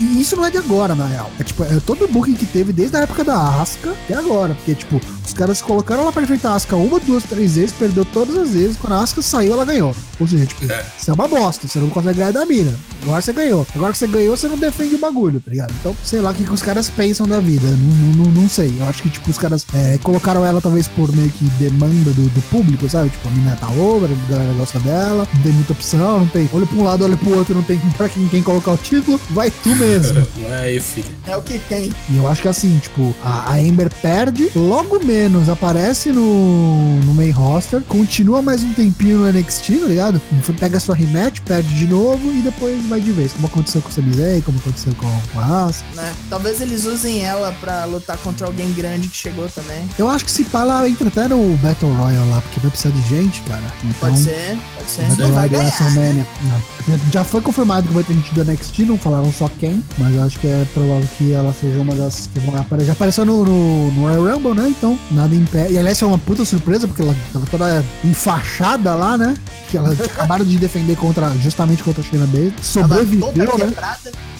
[0.00, 1.30] E isso não é de agora, na real.
[1.38, 4.54] É tipo, é todo o booking que teve desde a época da Asca até agora.
[4.54, 8.04] Porque, tipo, os caras colocaram ela pra enfrentar a Asca uma, duas, três vezes, perdeu
[8.04, 8.76] todas as vezes.
[8.76, 9.94] Quando a Asca saiu, ela ganhou.
[10.20, 10.84] Ou seja, tipo, É.
[11.00, 11.66] isso é uma bosta.
[11.68, 12.74] Você não consegue ganhar da mina.
[13.02, 13.66] Agora você ganhou.
[13.74, 15.72] Agora que você ganhou, você não defende o bagulho, tá ligado?
[15.80, 17.66] Então, sei lá o que, que os caras pensam da vida.
[17.68, 18.74] Não, não, não, sei.
[18.78, 22.28] Eu acho que, tipo, os caras é, colocaram ela talvez por meio que demanda do,
[22.28, 23.10] do público, sabe?
[23.10, 24.08] Tipo, a mina tá over,
[24.38, 26.48] galera gosta dela, não tem muita opção, não tem.
[26.52, 29.20] Olha pra um lado, olha pro outro, não tem pra quem, quem colocar o título,
[29.30, 30.26] vai tu mesmo.
[30.48, 31.06] Vai, filho.
[31.26, 31.92] É o que tem.
[32.08, 37.14] E eu acho que assim, tipo, a, a Ember perde, logo menos aparece no, no
[37.14, 40.22] main roster, continua mais um tempinho no NXT, tá ligado?
[40.58, 43.32] Pega sua rematch, perde de novo e depois vai de vez.
[43.32, 45.84] Como aconteceu com o Sami Zayn, como aconteceu com, com a Asuka.
[45.94, 46.14] Né?
[46.30, 49.88] Talvez eles usem ela pra lutar contra alguém grande que chegou também.
[49.98, 52.94] Eu acho que se pá, ela entra até no Battle Royale lá, porque vai precisar
[52.94, 53.62] de gente, cara.
[53.84, 54.27] Então, Pode ser,
[54.76, 55.08] pode ser.
[55.16, 55.64] Não vai do ganhar.
[55.64, 56.26] WrestleMania.
[56.42, 56.98] Não.
[57.12, 60.22] Já foi confirmado que vai ter gente do NXT, não falaram só quem, mas eu
[60.22, 62.86] acho que é provável que ela seja uma das que vão aparecer.
[62.86, 64.68] Já apareceu no, no, no Royal Rumble, né?
[64.68, 65.74] Então, nada impede.
[65.74, 69.34] E aliás, foi uma puta surpresa, porque ela tava toda enfaixada lá, né?
[69.70, 72.52] Que ela acabaram de defender contra, justamente contra a Shayna Baszler.
[72.52, 73.72] Tava Sobreviveu, né?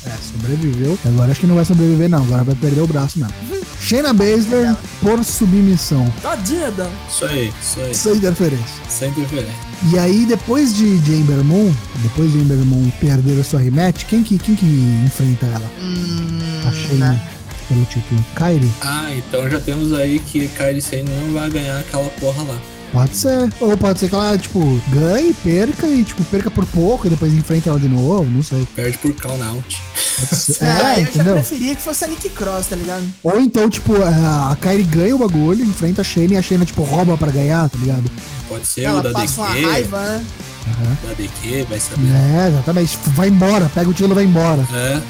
[0.07, 0.99] É, sobreviveu.
[1.05, 2.23] Agora acho que não vai sobreviver, não.
[2.23, 3.35] Agora vai perder o braço mesmo.
[3.81, 6.13] Shayna Baszler por submissão.
[6.23, 6.89] Tadinha, Dan.
[7.09, 7.95] Isso aí, isso aí.
[7.95, 8.83] Sem interferência.
[8.89, 9.55] Sem interferência.
[9.93, 14.05] E aí, depois de, de Ember Moon, depois de Ember Moon perder a sua rematch,
[14.07, 14.67] quem que, quem que
[15.07, 15.71] enfrenta ela?
[15.81, 17.29] Hum, A Shayna né?
[17.69, 18.25] pelo título.
[18.35, 18.71] Kyrie?
[18.81, 22.59] Ah, então já temos aí que Kylie Sane não vai ganhar aquela porra lá.
[22.93, 23.53] Pode ser.
[23.61, 27.33] Ou pode ser que ela, tipo, ganhe, perca e, tipo, perca por pouco e depois
[27.33, 28.67] enfrenta ela de novo, não sei.
[28.75, 29.79] Perde por count out.
[30.21, 30.65] Pode ser.
[30.65, 33.05] É, É, eu já preferia que fosse a Nick Cross, tá ligado?
[33.23, 36.65] Ou então, tipo, a a Kyrie ganha o bagulho, enfrenta a Shayna e a Shayna,
[36.65, 38.11] tipo, rouba pra ganhar, tá ligado?
[38.49, 39.67] Pode ser Ela o da passa uma DQ.
[39.67, 40.25] raiva, né?
[40.67, 40.97] Aham.
[41.09, 42.09] Da DQ, vai saber.
[42.09, 42.99] É, exatamente.
[43.15, 44.67] Vai embora, pega o título e vai embora.
[44.75, 45.01] É,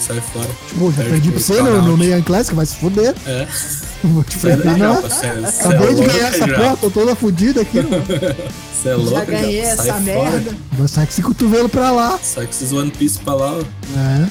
[0.00, 0.48] sai fora.
[0.68, 1.98] Tipo, já perdi pra pro você no, no Out.
[1.98, 3.14] Meia Classic, vai se fuder.
[3.26, 3.46] É.
[4.02, 5.22] Não vou te é perder, louco, não.
[5.22, 6.54] é- é Acabei de ganhar essa já.
[6.58, 7.82] porra, tô toda fodida aqui.
[7.82, 8.04] mano.
[8.82, 10.00] Você é louco, Já ganhei essa fora.
[10.00, 10.56] merda.
[10.72, 12.18] Vou sair com esse cotovelo pra lá.
[12.22, 13.60] Sai com esses One Piece pra lá, ó.
[13.98, 14.28] É.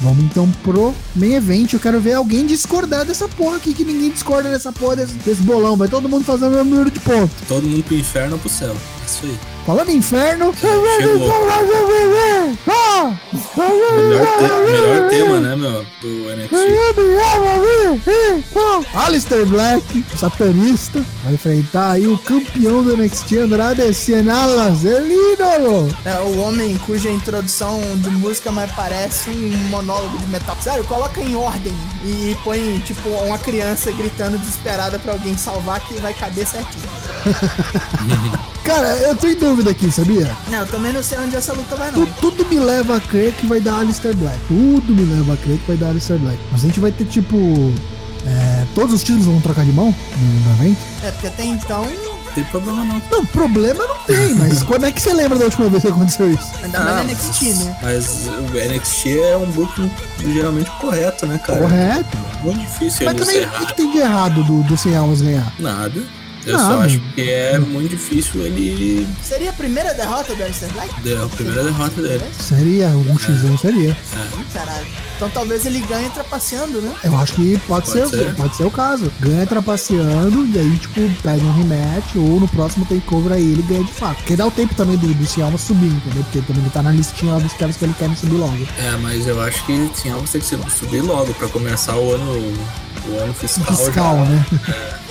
[0.00, 1.72] Vamos então pro main event.
[1.72, 5.42] Eu quero ver alguém discordar dessa porra aqui, que ninguém discorda dessa porra desse, desse
[5.42, 5.76] bolão.
[5.76, 7.30] Vai todo mundo fazer o mesmo número de ponto.
[7.48, 8.74] Todo mundo pro inferno ou pro céu.
[9.06, 9.38] Isso aí.
[9.66, 10.54] Falando em inferno.
[10.54, 11.28] Chegou.
[13.96, 15.84] Melhor, te- melhor tema, né, meu?
[16.00, 16.52] Do NXT.
[18.94, 25.88] Alistair Black, satanista, vai enfrentar aí o campeão do NXT, Andrade Cien Alas, el ídolo.
[26.04, 30.56] É o homem cuja introdução de música mais parece um monólogo de metal.
[30.60, 31.74] Sério, coloca em ordem
[32.04, 36.84] e põe, tipo, uma criança gritando desesperada pra alguém salvar que vai caber certinho.
[38.66, 40.30] Cara, eu tô em dúvida aqui, sabia?
[40.50, 42.06] Não, eu também não sei onde essa luta vai, Tu- não.
[42.20, 44.36] tudo me leva a crer que vai dar Alistair Black.
[44.48, 46.38] Tudo me leva a crer que vai dar Alistair Black.
[46.50, 47.36] Mas a gente vai ter, tipo.
[48.26, 50.78] é, todos os títulos vão trocar de mão no, evento?
[51.04, 53.00] É, porque até então, Não tem problema não.
[53.10, 56.30] Não, problema não tem, mas quando é que você lembra da última vez que aconteceu
[56.32, 56.50] isso?
[56.62, 57.76] ainda mais Ah, no NXT, né?
[57.82, 59.90] Mas o NXT é um booking
[60.34, 61.60] geralmente correto, né, cara?
[61.60, 62.18] Correto.
[62.42, 65.50] Muito difícil Mas também, o que, que tem de errado do, do 100 almas ganhar?
[65.58, 66.02] Nada.
[66.46, 69.06] Eu só acho que é muito difícil ele.
[69.22, 71.08] Seria a primeira derrota do Alistair Black?
[71.08, 72.24] É a primeira derrota dele.
[72.40, 73.90] Seria, um X1 seria.
[73.90, 74.86] Ih, Caralho.
[75.16, 76.92] Então talvez ele ganhe trapaceando, né?
[77.02, 78.34] Eu acho que pode, Pode ser, ser.
[78.34, 79.10] pode ser o caso.
[79.18, 83.82] Ganha trapaceando e aí, tipo, pede um rematch ou no próximo takeover aí ele ganha
[83.84, 84.16] de fato.
[84.18, 86.22] Porque dá o tempo também do, do Cialma subir, entendeu?
[86.24, 88.66] Porque também ele tá na listinha lá dos caras que ele quer subir logo.
[88.78, 92.52] É, mas eu acho que você tem que subir logo pra começar o ano,
[93.08, 94.46] o ano fiscal, Fiscal, já, né?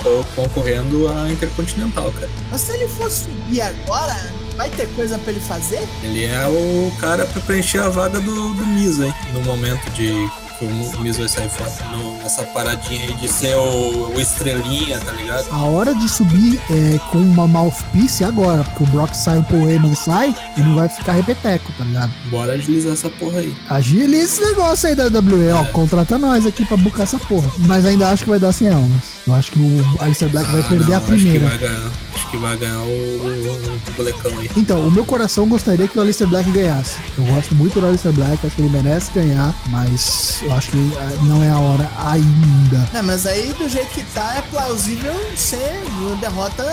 [0.04, 2.30] Tô concorrendo a Intercontinental, cara.
[2.52, 4.16] Mas se ele for subir agora,
[4.56, 5.88] vai ter coisa pra ele fazer?
[6.04, 9.14] Ele é o cara pra preencher a vaga do, do Miz, hein?
[9.34, 11.50] No momento de que o Miz vai sair.
[11.91, 15.46] No- nessa paradinha aí de ser o, o estrelinha, tá ligado?
[15.52, 19.44] A hora de subir é, com uma mouthpiece é agora, porque o Brock sai, o
[19.44, 22.12] Paul Heyman sai e não vai ficar repeteco, tá ligado?
[22.30, 23.56] Bora agilizar essa porra aí.
[23.70, 25.63] Agiliza esse negócio aí da WWE, ó.
[25.65, 27.50] Contrata nós aqui pra buscar essa porra.
[27.60, 29.02] Mas ainda acho que vai dar 100 almas.
[29.28, 31.48] Eu acho que o Alistair Black vai Ah, perder não, a primeira.
[31.48, 34.49] Acho que vai ganhar, acho que vai ganhar o, o, o bolecão aí.
[34.56, 36.97] Então, o meu coração gostaria que o Alistair Black ganhasse.
[37.17, 40.91] Eu gosto muito do Alistair Black, acho que ele merece ganhar, mas eu acho que
[40.97, 42.89] ah, não é a hora ainda.
[42.93, 46.63] Não, mas aí do jeito que tá, é plausível ser uma derrota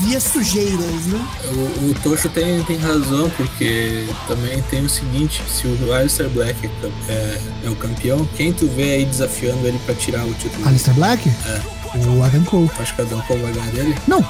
[0.00, 1.28] via sujeiras, né?
[1.44, 6.66] O, o Tocho tem, tem razão, porque também tem o seguinte, se o Alistair Black
[6.66, 10.66] é, é, é o campeão, quem tu vê aí desafiando ele pra tirar o título?
[10.66, 11.28] Alistair Black?
[11.28, 11.81] É.
[11.94, 12.70] O Adam Cole.
[12.74, 13.94] Tu acha que a Dan Cole vai ganhar dele?
[14.08, 14.20] Não,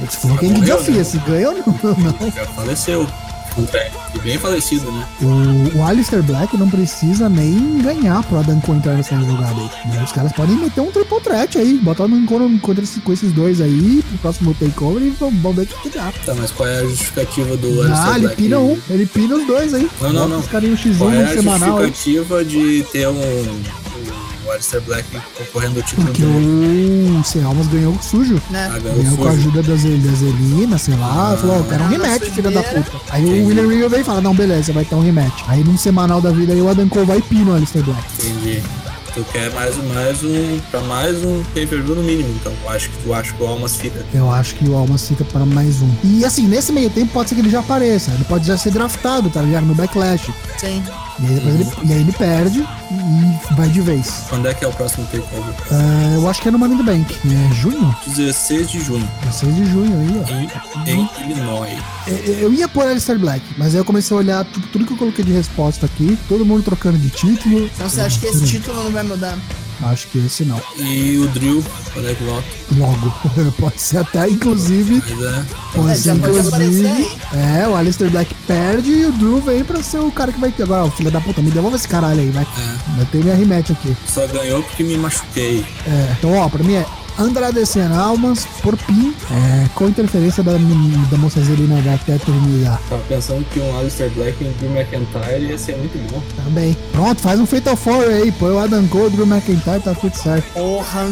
[0.00, 1.04] você falou quem desafia, né?
[1.04, 1.78] se ganha ou não.
[1.96, 2.30] não.
[2.30, 3.06] Já faleceu.
[3.74, 5.04] É, E bem falecido, né?
[5.20, 9.90] O, o Alistair Black não precisa nem ganhar pro Adam Cole entrar nessa jogada aí.
[9.92, 10.04] Né?
[10.04, 13.60] Os caras podem meter um triple threat aí, botar no encontro contra com esses dois
[13.60, 16.12] aí, pro próximo takeover e vamos vamos ver o que, dá.
[16.24, 18.36] Tá, mas qual é a justificativa do Ah, Alistair ele Black?
[18.42, 19.90] pina um, ele pina os dois aí.
[20.00, 20.38] Não, não, não.
[20.38, 21.88] Os carinhos X1 Qual é a semanal aí.
[21.88, 23.60] justificativa de ter um,
[24.48, 25.04] o Alistair Black
[25.36, 27.18] concorrendo ao título Porque dele?
[27.20, 28.40] o Sem Almas ganhou sujo.
[28.50, 28.70] né?
[28.74, 31.32] Ah, ganhou Ganhou com a ajuda da, Zel- da Zelina, sei lá.
[31.32, 32.92] Ah, falou, ó, quero um rematch, filha da puta.
[33.10, 33.40] Aí Entendi.
[33.40, 35.44] o William Regal vem e fala, não, beleza, vai ter um rematch.
[35.48, 38.02] Aí num semanal da vida aí o Adam Cole vai e pina o Alistair Black.
[38.18, 38.62] Entendi.
[39.14, 40.60] Tu quer mais, mais um.
[40.70, 42.52] pra mais um pay-per-view no mínimo, então.
[42.62, 44.04] Eu acho que tu acha que o Almas fica.
[44.14, 45.90] Eu acho que o Almas fica para mais um.
[46.04, 48.10] E assim, nesse meio tempo pode ser que ele já apareça.
[48.12, 49.64] Ele pode já ser draftado, tá ligado?
[49.64, 50.30] No Backlash.
[50.58, 50.82] Sim.
[51.20, 54.24] E aí, depois ele, e aí ele perde e vai de vez.
[54.28, 55.52] Quando é que é o próximo takeover?
[55.72, 57.16] Ah, eu acho que é no Money in the Bank.
[57.50, 57.96] É junho?
[58.06, 60.88] 16 de junho, 16 de junho aí, ó.
[60.88, 61.78] em, em Illinois.
[62.06, 64.92] É, Eu ia pôr Alistair Black, mas aí eu comecei a olhar tudo, tudo que
[64.92, 67.66] eu coloquei de resposta aqui, todo mundo trocando de título.
[67.66, 69.36] Então você acha que esse título não vai mudar?
[69.82, 70.60] Acho que esse não.
[70.76, 72.48] E o Drill, quando é que volta?
[72.76, 73.14] Logo.
[73.58, 75.00] Pode ser até, inclusive.
[75.06, 75.44] Mas é.
[75.74, 77.18] Pode É, ser, pode aparecer inclusive.
[77.34, 80.50] É, o Alistair Black perde e o Drew vem pra ser o cara que vai
[80.50, 80.64] ter.
[80.64, 82.42] Agora, ó, filho da puta, me devolve esse caralho aí, vai.
[82.44, 82.96] É.
[82.96, 83.96] Vai ter minha rematch aqui.
[84.08, 85.64] Só ganhou porque me machuquei.
[85.86, 86.84] É, então, ó, pra mim é
[87.18, 92.78] Andrade Cien Almas por PIN, é, com interferência da, da moça Zelina da eternidade.
[92.88, 96.22] Tava pensando que um Alistair Black e um Drew McIntyre ia ser muito bom.
[96.44, 96.76] Também.
[96.92, 100.14] Pronto, faz um Fatal Four aí, põe o Adam Cole, o Drew McIntyre, tá tudo
[100.14, 100.52] certo.
[100.52, 101.06] Porra!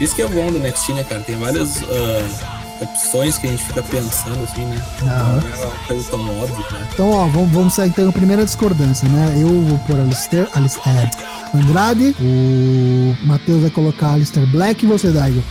[0.00, 1.22] Isso que é bom do NXT, né, cara?
[1.22, 4.82] Tem várias ah, opções que a gente fica pensando assim, né?
[5.02, 5.40] Aham.
[5.40, 6.88] Não é uma coisa tão óbvia, né?
[6.92, 9.34] Então, ó, vamos, vamos sair então a primeira discordância, né?
[9.40, 11.10] Eu vou pôr Alistair, Alice- é,
[11.56, 15.42] Andrade, o Matheus vai colocar Alistair Black e você, Daigo.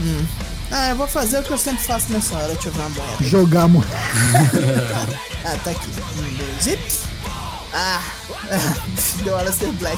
[0.72, 2.48] Ah, eu vou fazer o que eu sempre faço nessa hora.
[2.54, 3.24] Deixa eu ver uma moeda.
[3.24, 3.84] Jogar mo-
[5.46, 5.88] Ah, tá aqui.
[6.20, 6.82] Um, dois, zip.
[7.74, 8.02] Ah,
[9.24, 9.98] deu Aleister Black.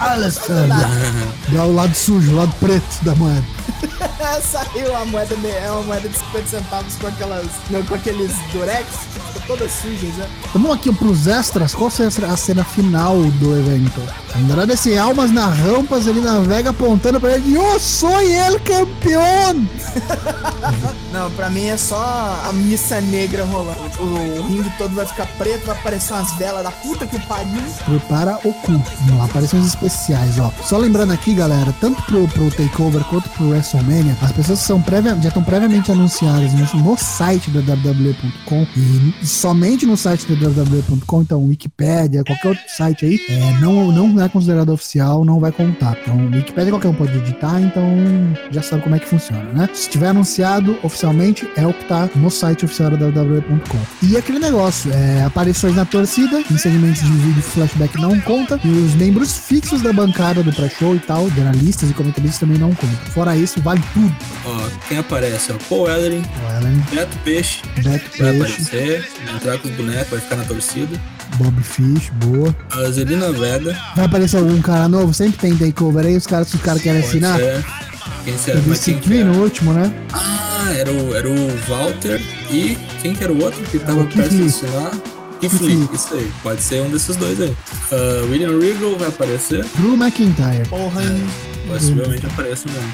[0.00, 0.68] Alistair.
[1.48, 3.44] Deu o lado sujo, o lado preto da moeda.
[4.42, 7.46] Saiu a moeda, é uma moeda de 50 centavos com aquelas.
[7.88, 8.86] com aqueles durex,
[9.46, 10.28] todas sujas, né?
[10.52, 11.74] Vamos aqui pros extras.
[11.74, 14.00] Qual será a cena final do evento?
[14.36, 17.54] Andrade se almas na rampas, ele navega apontando pra ele.
[17.54, 19.68] Eu sou ele campeão!
[21.12, 23.83] Não, pra mim é só a missa negra rolando.
[23.98, 27.62] O, o ringue todo vai ficar preto, vai aparecer umas velas da puta que pariu.
[27.84, 28.72] Prepara o cu.
[28.72, 30.50] Vamos lá, aparições especiais, ó.
[30.62, 35.16] Só lembrando aqui, galera, tanto pro, pro Takeover quanto pro WrestleMania, as pessoas são prévia,
[35.20, 41.22] já estão previamente anunciadas no, no site da WWE.com e somente no site da WWE.com,
[41.22, 45.96] então Wikipedia, qualquer outro site aí, é, não, não é considerado oficial, não vai contar.
[46.02, 47.84] Então, Wikipedia qualquer um pode editar, então
[48.50, 49.68] já sabe como é que funciona, né?
[49.72, 53.83] Se tiver anunciado oficialmente, é o que tá no site oficial da WWE.com.
[54.02, 58.68] E aquele negócio, é, aparições na torcida, em segmentos de vídeo flashback não conta, e
[58.68, 62.96] os membros fixos da bancada do pré-show e tal, jornalistas e comentaristas também não contam.
[63.12, 64.14] Fora isso, vale tudo.
[64.46, 66.24] Ó, quem aparece é o Paul Ellering,
[66.60, 70.44] Ellen, Beto Peixe, Beto vai Peixe, aparecer, vai entrar com os bonecos, vai ficar na
[70.44, 71.00] torcida.
[71.36, 72.54] Bob Fish, boa.
[72.70, 75.12] A Zelina Vega, Vai aparecer algum cara novo?
[75.12, 77.38] Sempre tem takeover aí, os caras, os caras querem pode assinar.
[77.38, 77.64] ser.
[78.24, 78.60] Quem será?
[78.60, 79.24] Que é?
[79.24, 79.92] no último, né?
[80.12, 82.20] Ah, era o, era o Walter
[82.50, 84.90] e quem que era o outro que tava o perto de assinar?
[85.42, 85.88] Lee.
[85.92, 86.32] isso aí.
[86.42, 87.54] Pode ser um desses dois aí.
[87.92, 89.64] Ah, William Regal vai aparecer.
[89.76, 90.66] Drew McIntyre.
[90.68, 91.26] Porra, hein?
[91.68, 92.92] Possivelmente aparece mesmo.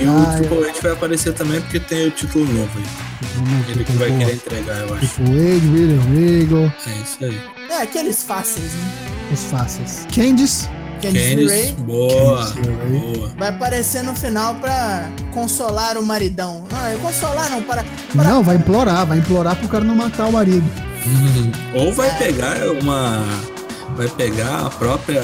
[0.00, 0.36] E o.
[0.38, 3.70] Triple H vai aparecer também porque tem o título novo aí.
[3.70, 5.22] Ele que vai Triple querer entregar, eu acho.
[5.22, 7.40] H, William Regal, É isso aí.
[7.70, 9.14] É, aqueles fáceis, né?
[9.32, 10.06] os fáceis.
[10.14, 10.68] Candice.
[11.04, 12.50] Candice Ray boa,
[12.88, 13.32] boa.
[13.36, 16.64] vai aparecer no final pra consolar o maridão.
[16.70, 17.84] Não, é consolar não, para...
[18.14, 20.64] para Não, vai implorar, vai implorar pro cara não matar o marido.
[21.74, 23.22] Ou vai pegar uma.
[23.96, 25.22] Vai pegar a própria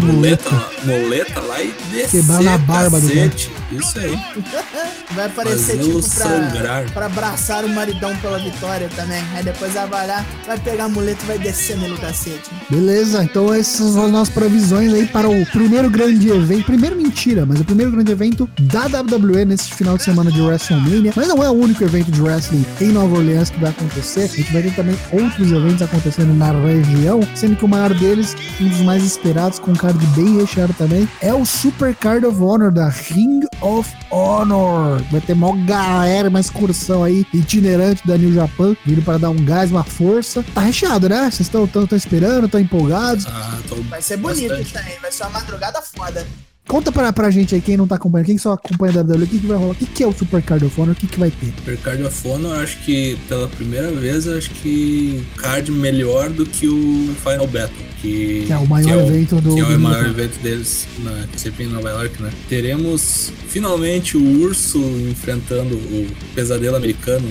[0.00, 0.50] muleta,
[0.84, 2.22] muleta lá e descer.
[2.22, 3.57] Quebrar na barba do cacete.
[3.70, 4.18] Isso aí.
[5.12, 6.92] Vai aparecer tipo pra, sangrar.
[6.92, 9.22] pra abraçar o maridão pela vitória também.
[9.34, 12.50] Aí depois ela vai lá, vai pegar a muleta e vai descer nele o cacete.
[12.70, 16.66] Beleza, então essas são as nossas previsões aí para o primeiro grande evento.
[16.66, 21.12] Primeiro mentira, mas o primeiro grande evento da WWE nesse final de semana de WrestleMania.
[21.16, 24.22] Mas não é o único evento de wrestling em Nova Orleans que vai acontecer.
[24.22, 28.36] A gente vai ter também outros eventos acontecendo na região, sendo que o maior deles,
[28.60, 32.40] um dos mais esperados, com um card bem recheado também, é o Super Card of
[32.40, 35.02] Honor da Ring of Honor.
[35.10, 39.44] Vai ter mó galera, uma excursão aí itinerante da New Japan, vindo para dar um
[39.44, 40.44] gás, uma força.
[40.54, 41.30] Tá recheado, né?
[41.30, 43.26] Vocês estão esperando, estão empolgados?
[43.26, 44.68] Ah, tô Vai ser bonito bastante.
[44.68, 46.26] isso aí, vai ser uma madrugada foda.
[46.68, 49.26] Conta pra, pra gente aí, quem não tá acompanhando, quem só acompanha a WWE, o
[49.26, 49.72] que, que vai rolar?
[49.72, 50.92] O que, que é o Super Card of Honor?
[50.92, 51.46] O que, que vai ter?
[51.46, 56.44] Super Card of Honor, eu acho que pela primeira vez, acho que card melhor do
[56.44, 57.88] que o Final Battle.
[58.02, 60.10] Que, Que é o maior evento do- Que é o maior Japão.
[60.12, 62.30] evento deles, na, sempre em Nova York, né?
[62.48, 64.78] Teremos finalmente o urso
[65.10, 67.28] enfrentando o pesadelo americano.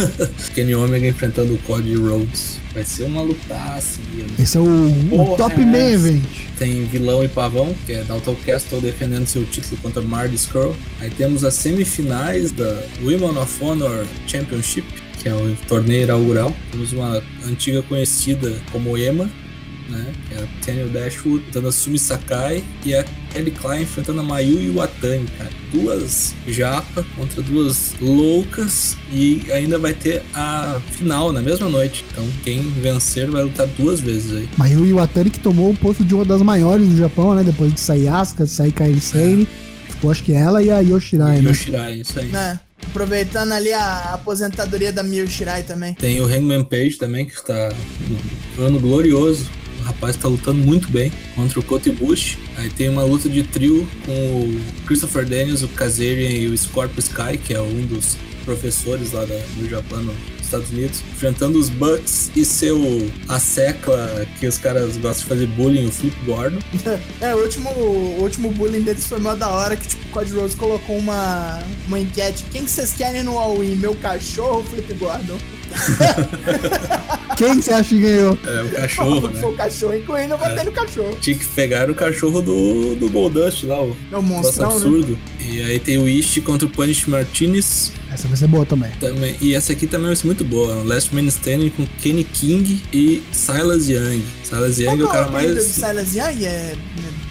[0.54, 2.59] Kenny Omega enfrentando o Cody Rhodes.
[2.72, 3.98] Vai ser uma lutaça.
[4.38, 6.22] Esse é o, o Porra, top é main event.
[6.56, 10.76] Tem vilão e pavão, que é Dalton Castle defendendo seu título contra Marty Scurll.
[11.00, 14.86] Aí temos as semifinais da Women of Honor Championship,
[15.20, 16.54] que é o torneio inaugural.
[16.70, 19.28] Temos uma antiga conhecida como Ema,
[19.90, 20.12] né?
[20.28, 24.22] Que é a Daniel Dashwood enfrentando a Sumi Sakai e a Kelly Klein enfrentando a
[24.22, 25.50] Mayu Iwatani, cara.
[25.72, 32.04] Duas japa contra duas loucas e ainda vai ter a final na mesma noite.
[32.10, 34.48] Então quem vencer vai lutar duas vezes aí.
[34.56, 37.42] Mayu Iwatani que tomou o posto de uma das maiores do Japão, né?
[37.42, 39.48] Depois de sair Asuka, de sair Kairi Sane.
[39.88, 41.50] Ficou acho que ela e a Yoshirai, né?
[41.50, 42.28] Yoshirai, isso aí.
[42.28, 42.58] Né?
[42.86, 45.94] Aproveitando ali a aposentadoria da Mio Shirai também.
[45.94, 47.70] Tem o Hangman Page também, que está
[48.56, 49.50] no ano glorioso.
[49.90, 52.38] O rapaz está lutando muito bem contra o Kota Ibushi.
[52.56, 57.00] Aí tem uma luta de trio com o Christopher Daniels, o Kazarian e o Scorpio
[57.00, 62.30] Sky, que é um dos professores lá do Japão, nos Estados Unidos, enfrentando os Bucks
[62.36, 62.80] e seu
[63.28, 66.60] a secla que os caras gostam de fazer bullying, o Flip Gordon.
[67.20, 70.32] É, o último, o último bullying deles foi mó da hora, que tipo, o Cody
[70.32, 72.44] Rose colocou uma, uma enquete.
[72.52, 73.74] Quem que vocês querem no All-In?
[73.74, 75.38] Meu cachorro ou Flip Gordon?
[77.40, 78.38] Quem que você acha que ganhou?
[78.46, 79.40] É, o cachorro, né?
[79.40, 81.16] Foi o cachorro, incluindo eu botei no cachorro.
[81.22, 84.74] Tinha que pegar o cachorro do, do Goldust lá, o É um Nossa, monstrão, né?
[84.74, 85.18] absurdo.
[85.40, 87.92] E aí tem o Ishi contra o Punish Martinez.
[88.12, 88.90] Essa vai ser boa também.
[89.00, 90.82] Também, e essa aqui também vai ser muito boa.
[90.84, 94.22] Last Man Standing com Kenny King e Silas Young.
[94.44, 96.44] Silas Young é o cara que é o mais do Silas Young?
[96.44, 96.74] É,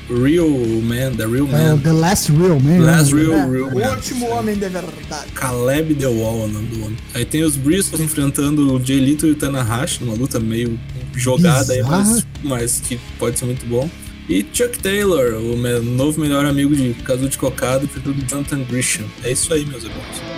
[0.10, 0.49] real
[0.82, 1.78] man, the real É o man.
[1.80, 2.80] The Last Real Man.
[2.80, 3.22] Last né?
[3.22, 3.95] Real, é, real o man.
[3.95, 5.32] último homem de verdade.
[5.34, 6.97] Caleb The Wall é o nome do homem.
[7.14, 10.80] Aí tem os Briscoes enfrentando o Jay Lito e o Tanahashi numa luta meio
[11.16, 13.89] jogada aí, mas, mas que pode ser muito bom.
[14.30, 19.05] E Chuck Taylor, o novo melhor amigo de Casu de Cocado, feito do Jonathan Grisham.
[19.24, 20.29] É isso aí, meus amigos.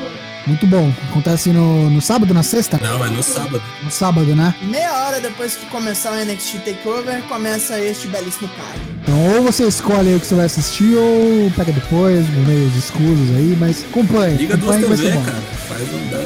[0.51, 0.91] Muito bom.
[1.09, 2.77] Acontece no, no sábado, na sexta?
[2.83, 3.61] Não, é no sábado.
[3.81, 4.53] No sábado, né?
[4.61, 8.81] Meia hora depois que começar o NXT Takeover, começa este belíssimo card.
[9.03, 12.67] Então, ou você escolhe aí o que você vai assistir, ou pega depois, no meio
[12.67, 14.35] dos escuros aí, mas acompanhe.
[14.37, 15.23] Liga duas TV, bom.
[15.23, 15.41] cara.
[15.69, 16.17] Faz um dá,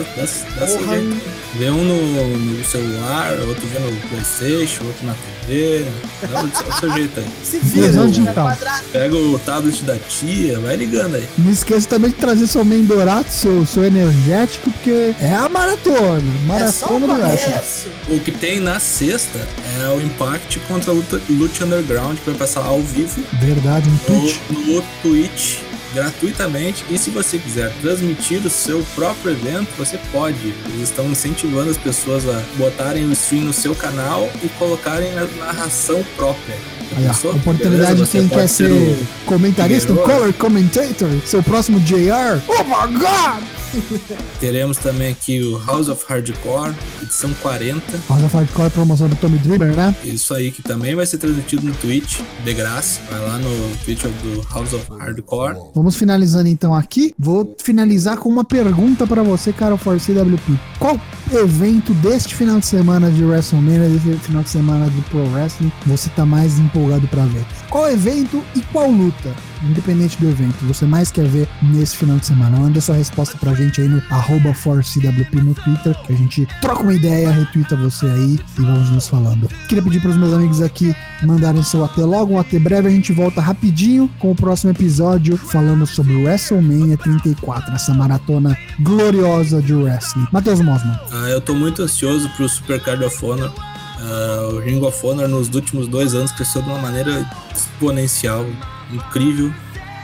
[0.60, 1.22] dá, jeito.
[1.58, 5.14] Vê um no, no celular, outro vê no Playstation, outro na
[5.48, 5.86] TV.
[6.30, 6.50] Dá o
[6.80, 7.26] seu- jeito aí.
[7.44, 8.34] Se vira, digital.
[8.48, 8.84] quadrado.
[8.92, 11.26] Pega o tablet da tia, vai ligando aí.
[11.38, 13.84] Não esqueça também de trazer seu Mendorato, seu, seu
[14.16, 16.22] energético, porque é a maratona.
[16.60, 17.92] É só Maratona um do wrestling.
[18.10, 19.40] O que tem na sexta
[19.82, 23.98] é o Impact contra a Luta, Lucha Underground, que vai passar ao vivo Verdade, um
[23.98, 24.42] tweet.
[24.50, 25.58] no, no Twitch
[25.94, 26.84] gratuitamente.
[26.90, 30.54] E se você quiser transmitir o seu próprio evento, você pode.
[30.74, 35.26] Eles estão incentivando as pessoas a botarem o stream no seu canal e colocarem a
[35.46, 36.56] narração própria.
[36.98, 37.32] Aí, pensou?
[37.34, 40.08] oportunidade de quem quer ser o- comentarista, Figueroa.
[40.20, 42.40] color commentator, seu próximo JR.
[42.48, 43.44] Oh my god!
[44.40, 47.82] Teremos também aqui o House of Hardcore, edição 40.
[48.10, 49.96] House of Hardcore promoção do Tommy Dreamer, né?
[50.04, 53.02] Isso aí que também vai ser transmitido no Twitch, de graça.
[53.10, 55.58] Vai lá no Twitch do House of Hardcore.
[55.74, 57.14] Vamos finalizando então aqui.
[57.18, 60.60] Vou finalizar com uma pergunta pra você, cara, for CWP.
[60.80, 61.00] Qual
[61.34, 66.10] evento deste final de semana de WrestleMania, desse final de semana de Pro Wrestling, você
[66.10, 67.46] tá mais empolgado pra ver?
[67.70, 69.34] Qual evento e qual luta?
[69.64, 72.58] Independente do evento, você mais quer ver nesse final de semana?
[72.58, 76.84] Manda sua resposta pra gente aí no arroba 4CWP no Twitter, que a gente troca
[76.84, 79.50] uma ideia, retweeta você aí e vamos nos falando.
[79.68, 82.88] Queria pedir pros meus amigos aqui mandarem seu até logo, um até breve.
[82.88, 88.58] A gente volta rapidinho com o próximo episódio falando sobre o WrestleMania 34, essa maratona
[88.80, 90.28] gloriosa de wrestling.
[90.32, 91.00] Matheus Mosman.
[91.12, 93.52] Ah, eu tô muito ansioso pro Super Card of Honor.
[94.00, 98.46] Ah, o Ring of Honor nos últimos dois anos cresceu de uma maneira exponencial,
[98.92, 99.52] incrível.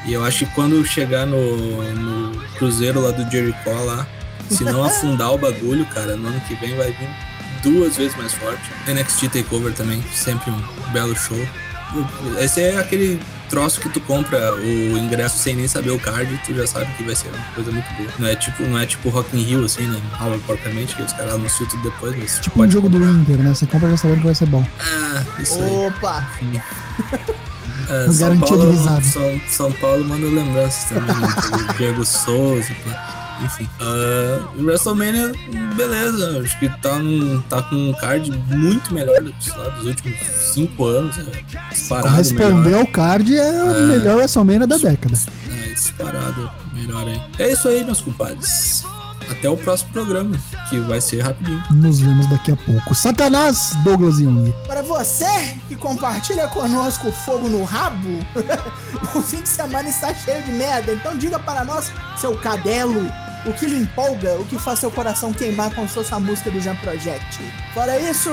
[0.06, 4.08] E eu acho que quando chegar no, no cruzeiro lá do Jericho lá,
[4.50, 7.10] se não afundar o bagulho, cara, no ano que vem vai vir
[7.64, 8.62] duas vezes mais forte.
[8.88, 11.38] NXT Takeover também, sempre um belo show.
[12.40, 16.38] Esse é aquele troço que tu compra o ingresso sem nem saber o card e
[16.38, 18.10] tu já sabe que vai ser uma coisa muito boa.
[18.18, 20.02] Não é tipo, não é tipo Rock in Rio, assim, né?
[20.18, 23.14] Aula porcamente, que os caras anunciam tudo depois, mas Tipo um jogo do comprar.
[23.14, 23.50] Inter, né?
[23.50, 24.66] Você compra já sabendo que vai ser bom.
[24.80, 25.70] Ah, isso aí.
[25.70, 26.30] Opa!
[27.92, 29.02] É, São, garantia de Paulo, risada.
[29.02, 31.68] São, São Paulo manda lembranças também, né?
[31.68, 32.72] do Diego Souza,
[33.44, 33.68] enfim.
[34.58, 35.34] O WrestleMania,
[35.76, 40.18] beleza, acho que tá, num, tá com um card muito melhor dos, lá, dos últimos
[40.54, 41.18] cinco anos.
[41.18, 41.24] É,
[41.70, 45.18] disparado Responder ao card é o melhor WrestleMania da década.
[45.50, 47.22] É, disparado melhor aí.
[47.40, 48.84] É isso aí, meus compadres.
[49.32, 50.38] Até o próximo programa,
[50.70, 51.64] que vai ser rapidinho.
[51.72, 52.94] Nos vemos daqui a pouco.
[52.94, 54.54] Satanás, Douglas Young.
[54.68, 58.20] Para você que compartilha conosco o fogo no rabo,
[59.16, 60.92] o fim de semana está cheio de merda.
[60.92, 63.10] Então diga para nós, seu cadelo,
[63.46, 66.52] o que lhe empolga, o que faz seu coração queimar como se fosse a música
[66.52, 67.40] do Jam Project.
[67.74, 68.30] Fora isso,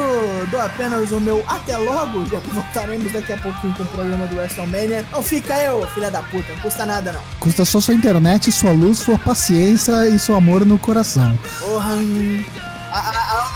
[0.51, 4.27] dou apenas o meu até logo, já que voltaremos daqui a pouquinho com o programa
[4.27, 5.05] do WrestleMania.
[5.13, 7.21] Não fica eu, filha da puta, não custa nada não.
[7.41, 11.39] Custa só sua internet, sua luz, sua paciência e seu amor no coração.
[11.61, 11.97] Porra,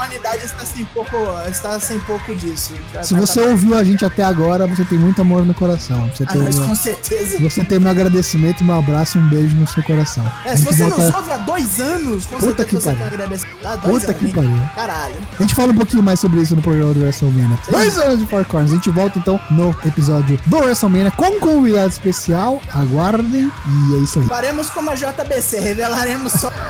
[0.03, 1.17] humanidade está sem pouco,
[1.49, 2.75] está sem pouco disso.
[3.03, 6.11] Se você ouviu a gente até agora, você tem muito amor no coração.
[6.15, 7.39] Você Ah, tem, mas com certeza.
[7.39, 10.25] você tem meu agradecimento, meu abraço e um beijo no seu coração.
[10.45, 12.99] É, se você volta- nos ouve há dois anos, com Puta certeza que você pariu.
[13.01, 13.49] tem que agradecer.
[13.63, 14.61] Dois Puta anos, que pariu.
[14.75, 15.15] Caralho.
[15.39, 17.59] A gente fala um pouquinho mais sobre isso no programa do WrestleMania.
[17.71, 18.73] Dois anos de Four Corners.
[18.73, 22.61] A gente volta então no episódio do WrestleMania com um convidado especial.
[22.75, 24.27] Aguardem e é isso aí.
[24.27, 26.51] Faremos como a JBC, revelaremos só.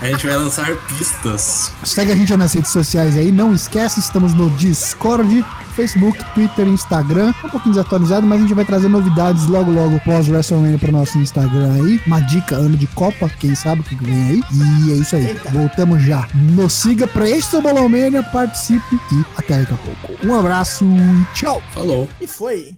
[0.00, 0.70] A gente vai lançar
[1.84, 3.32] Segue a gente nas redes sociais aí.
[3.32, 5.44] Não esquece, estamos no Discord,
[5.74, 7.32] Facebook, Twitter, Instagram.
[7.44, 11.18] Um pouquinho desatualizado, mas a gente vai trazer novidades logo, logo pós WrestleMania pro nosso
[11.18, 12.00] Instagram aí.
[12.06, 14.42] Uma dica, ano de Copa, quem sabe o que vem aí.
[14.86, 15.26] E é isso aí.
[15.26, 15.50] Eita.
[15.50, 16.26] Voltamos já.
[16.34, 20.26] Nos siga pra este Bolomania, participe e até daqui a pouco.
[20.26, 21.62] Um abraço e tchau.
[21.72, 22.08] Falou.
[22.20, 22.76] E foi.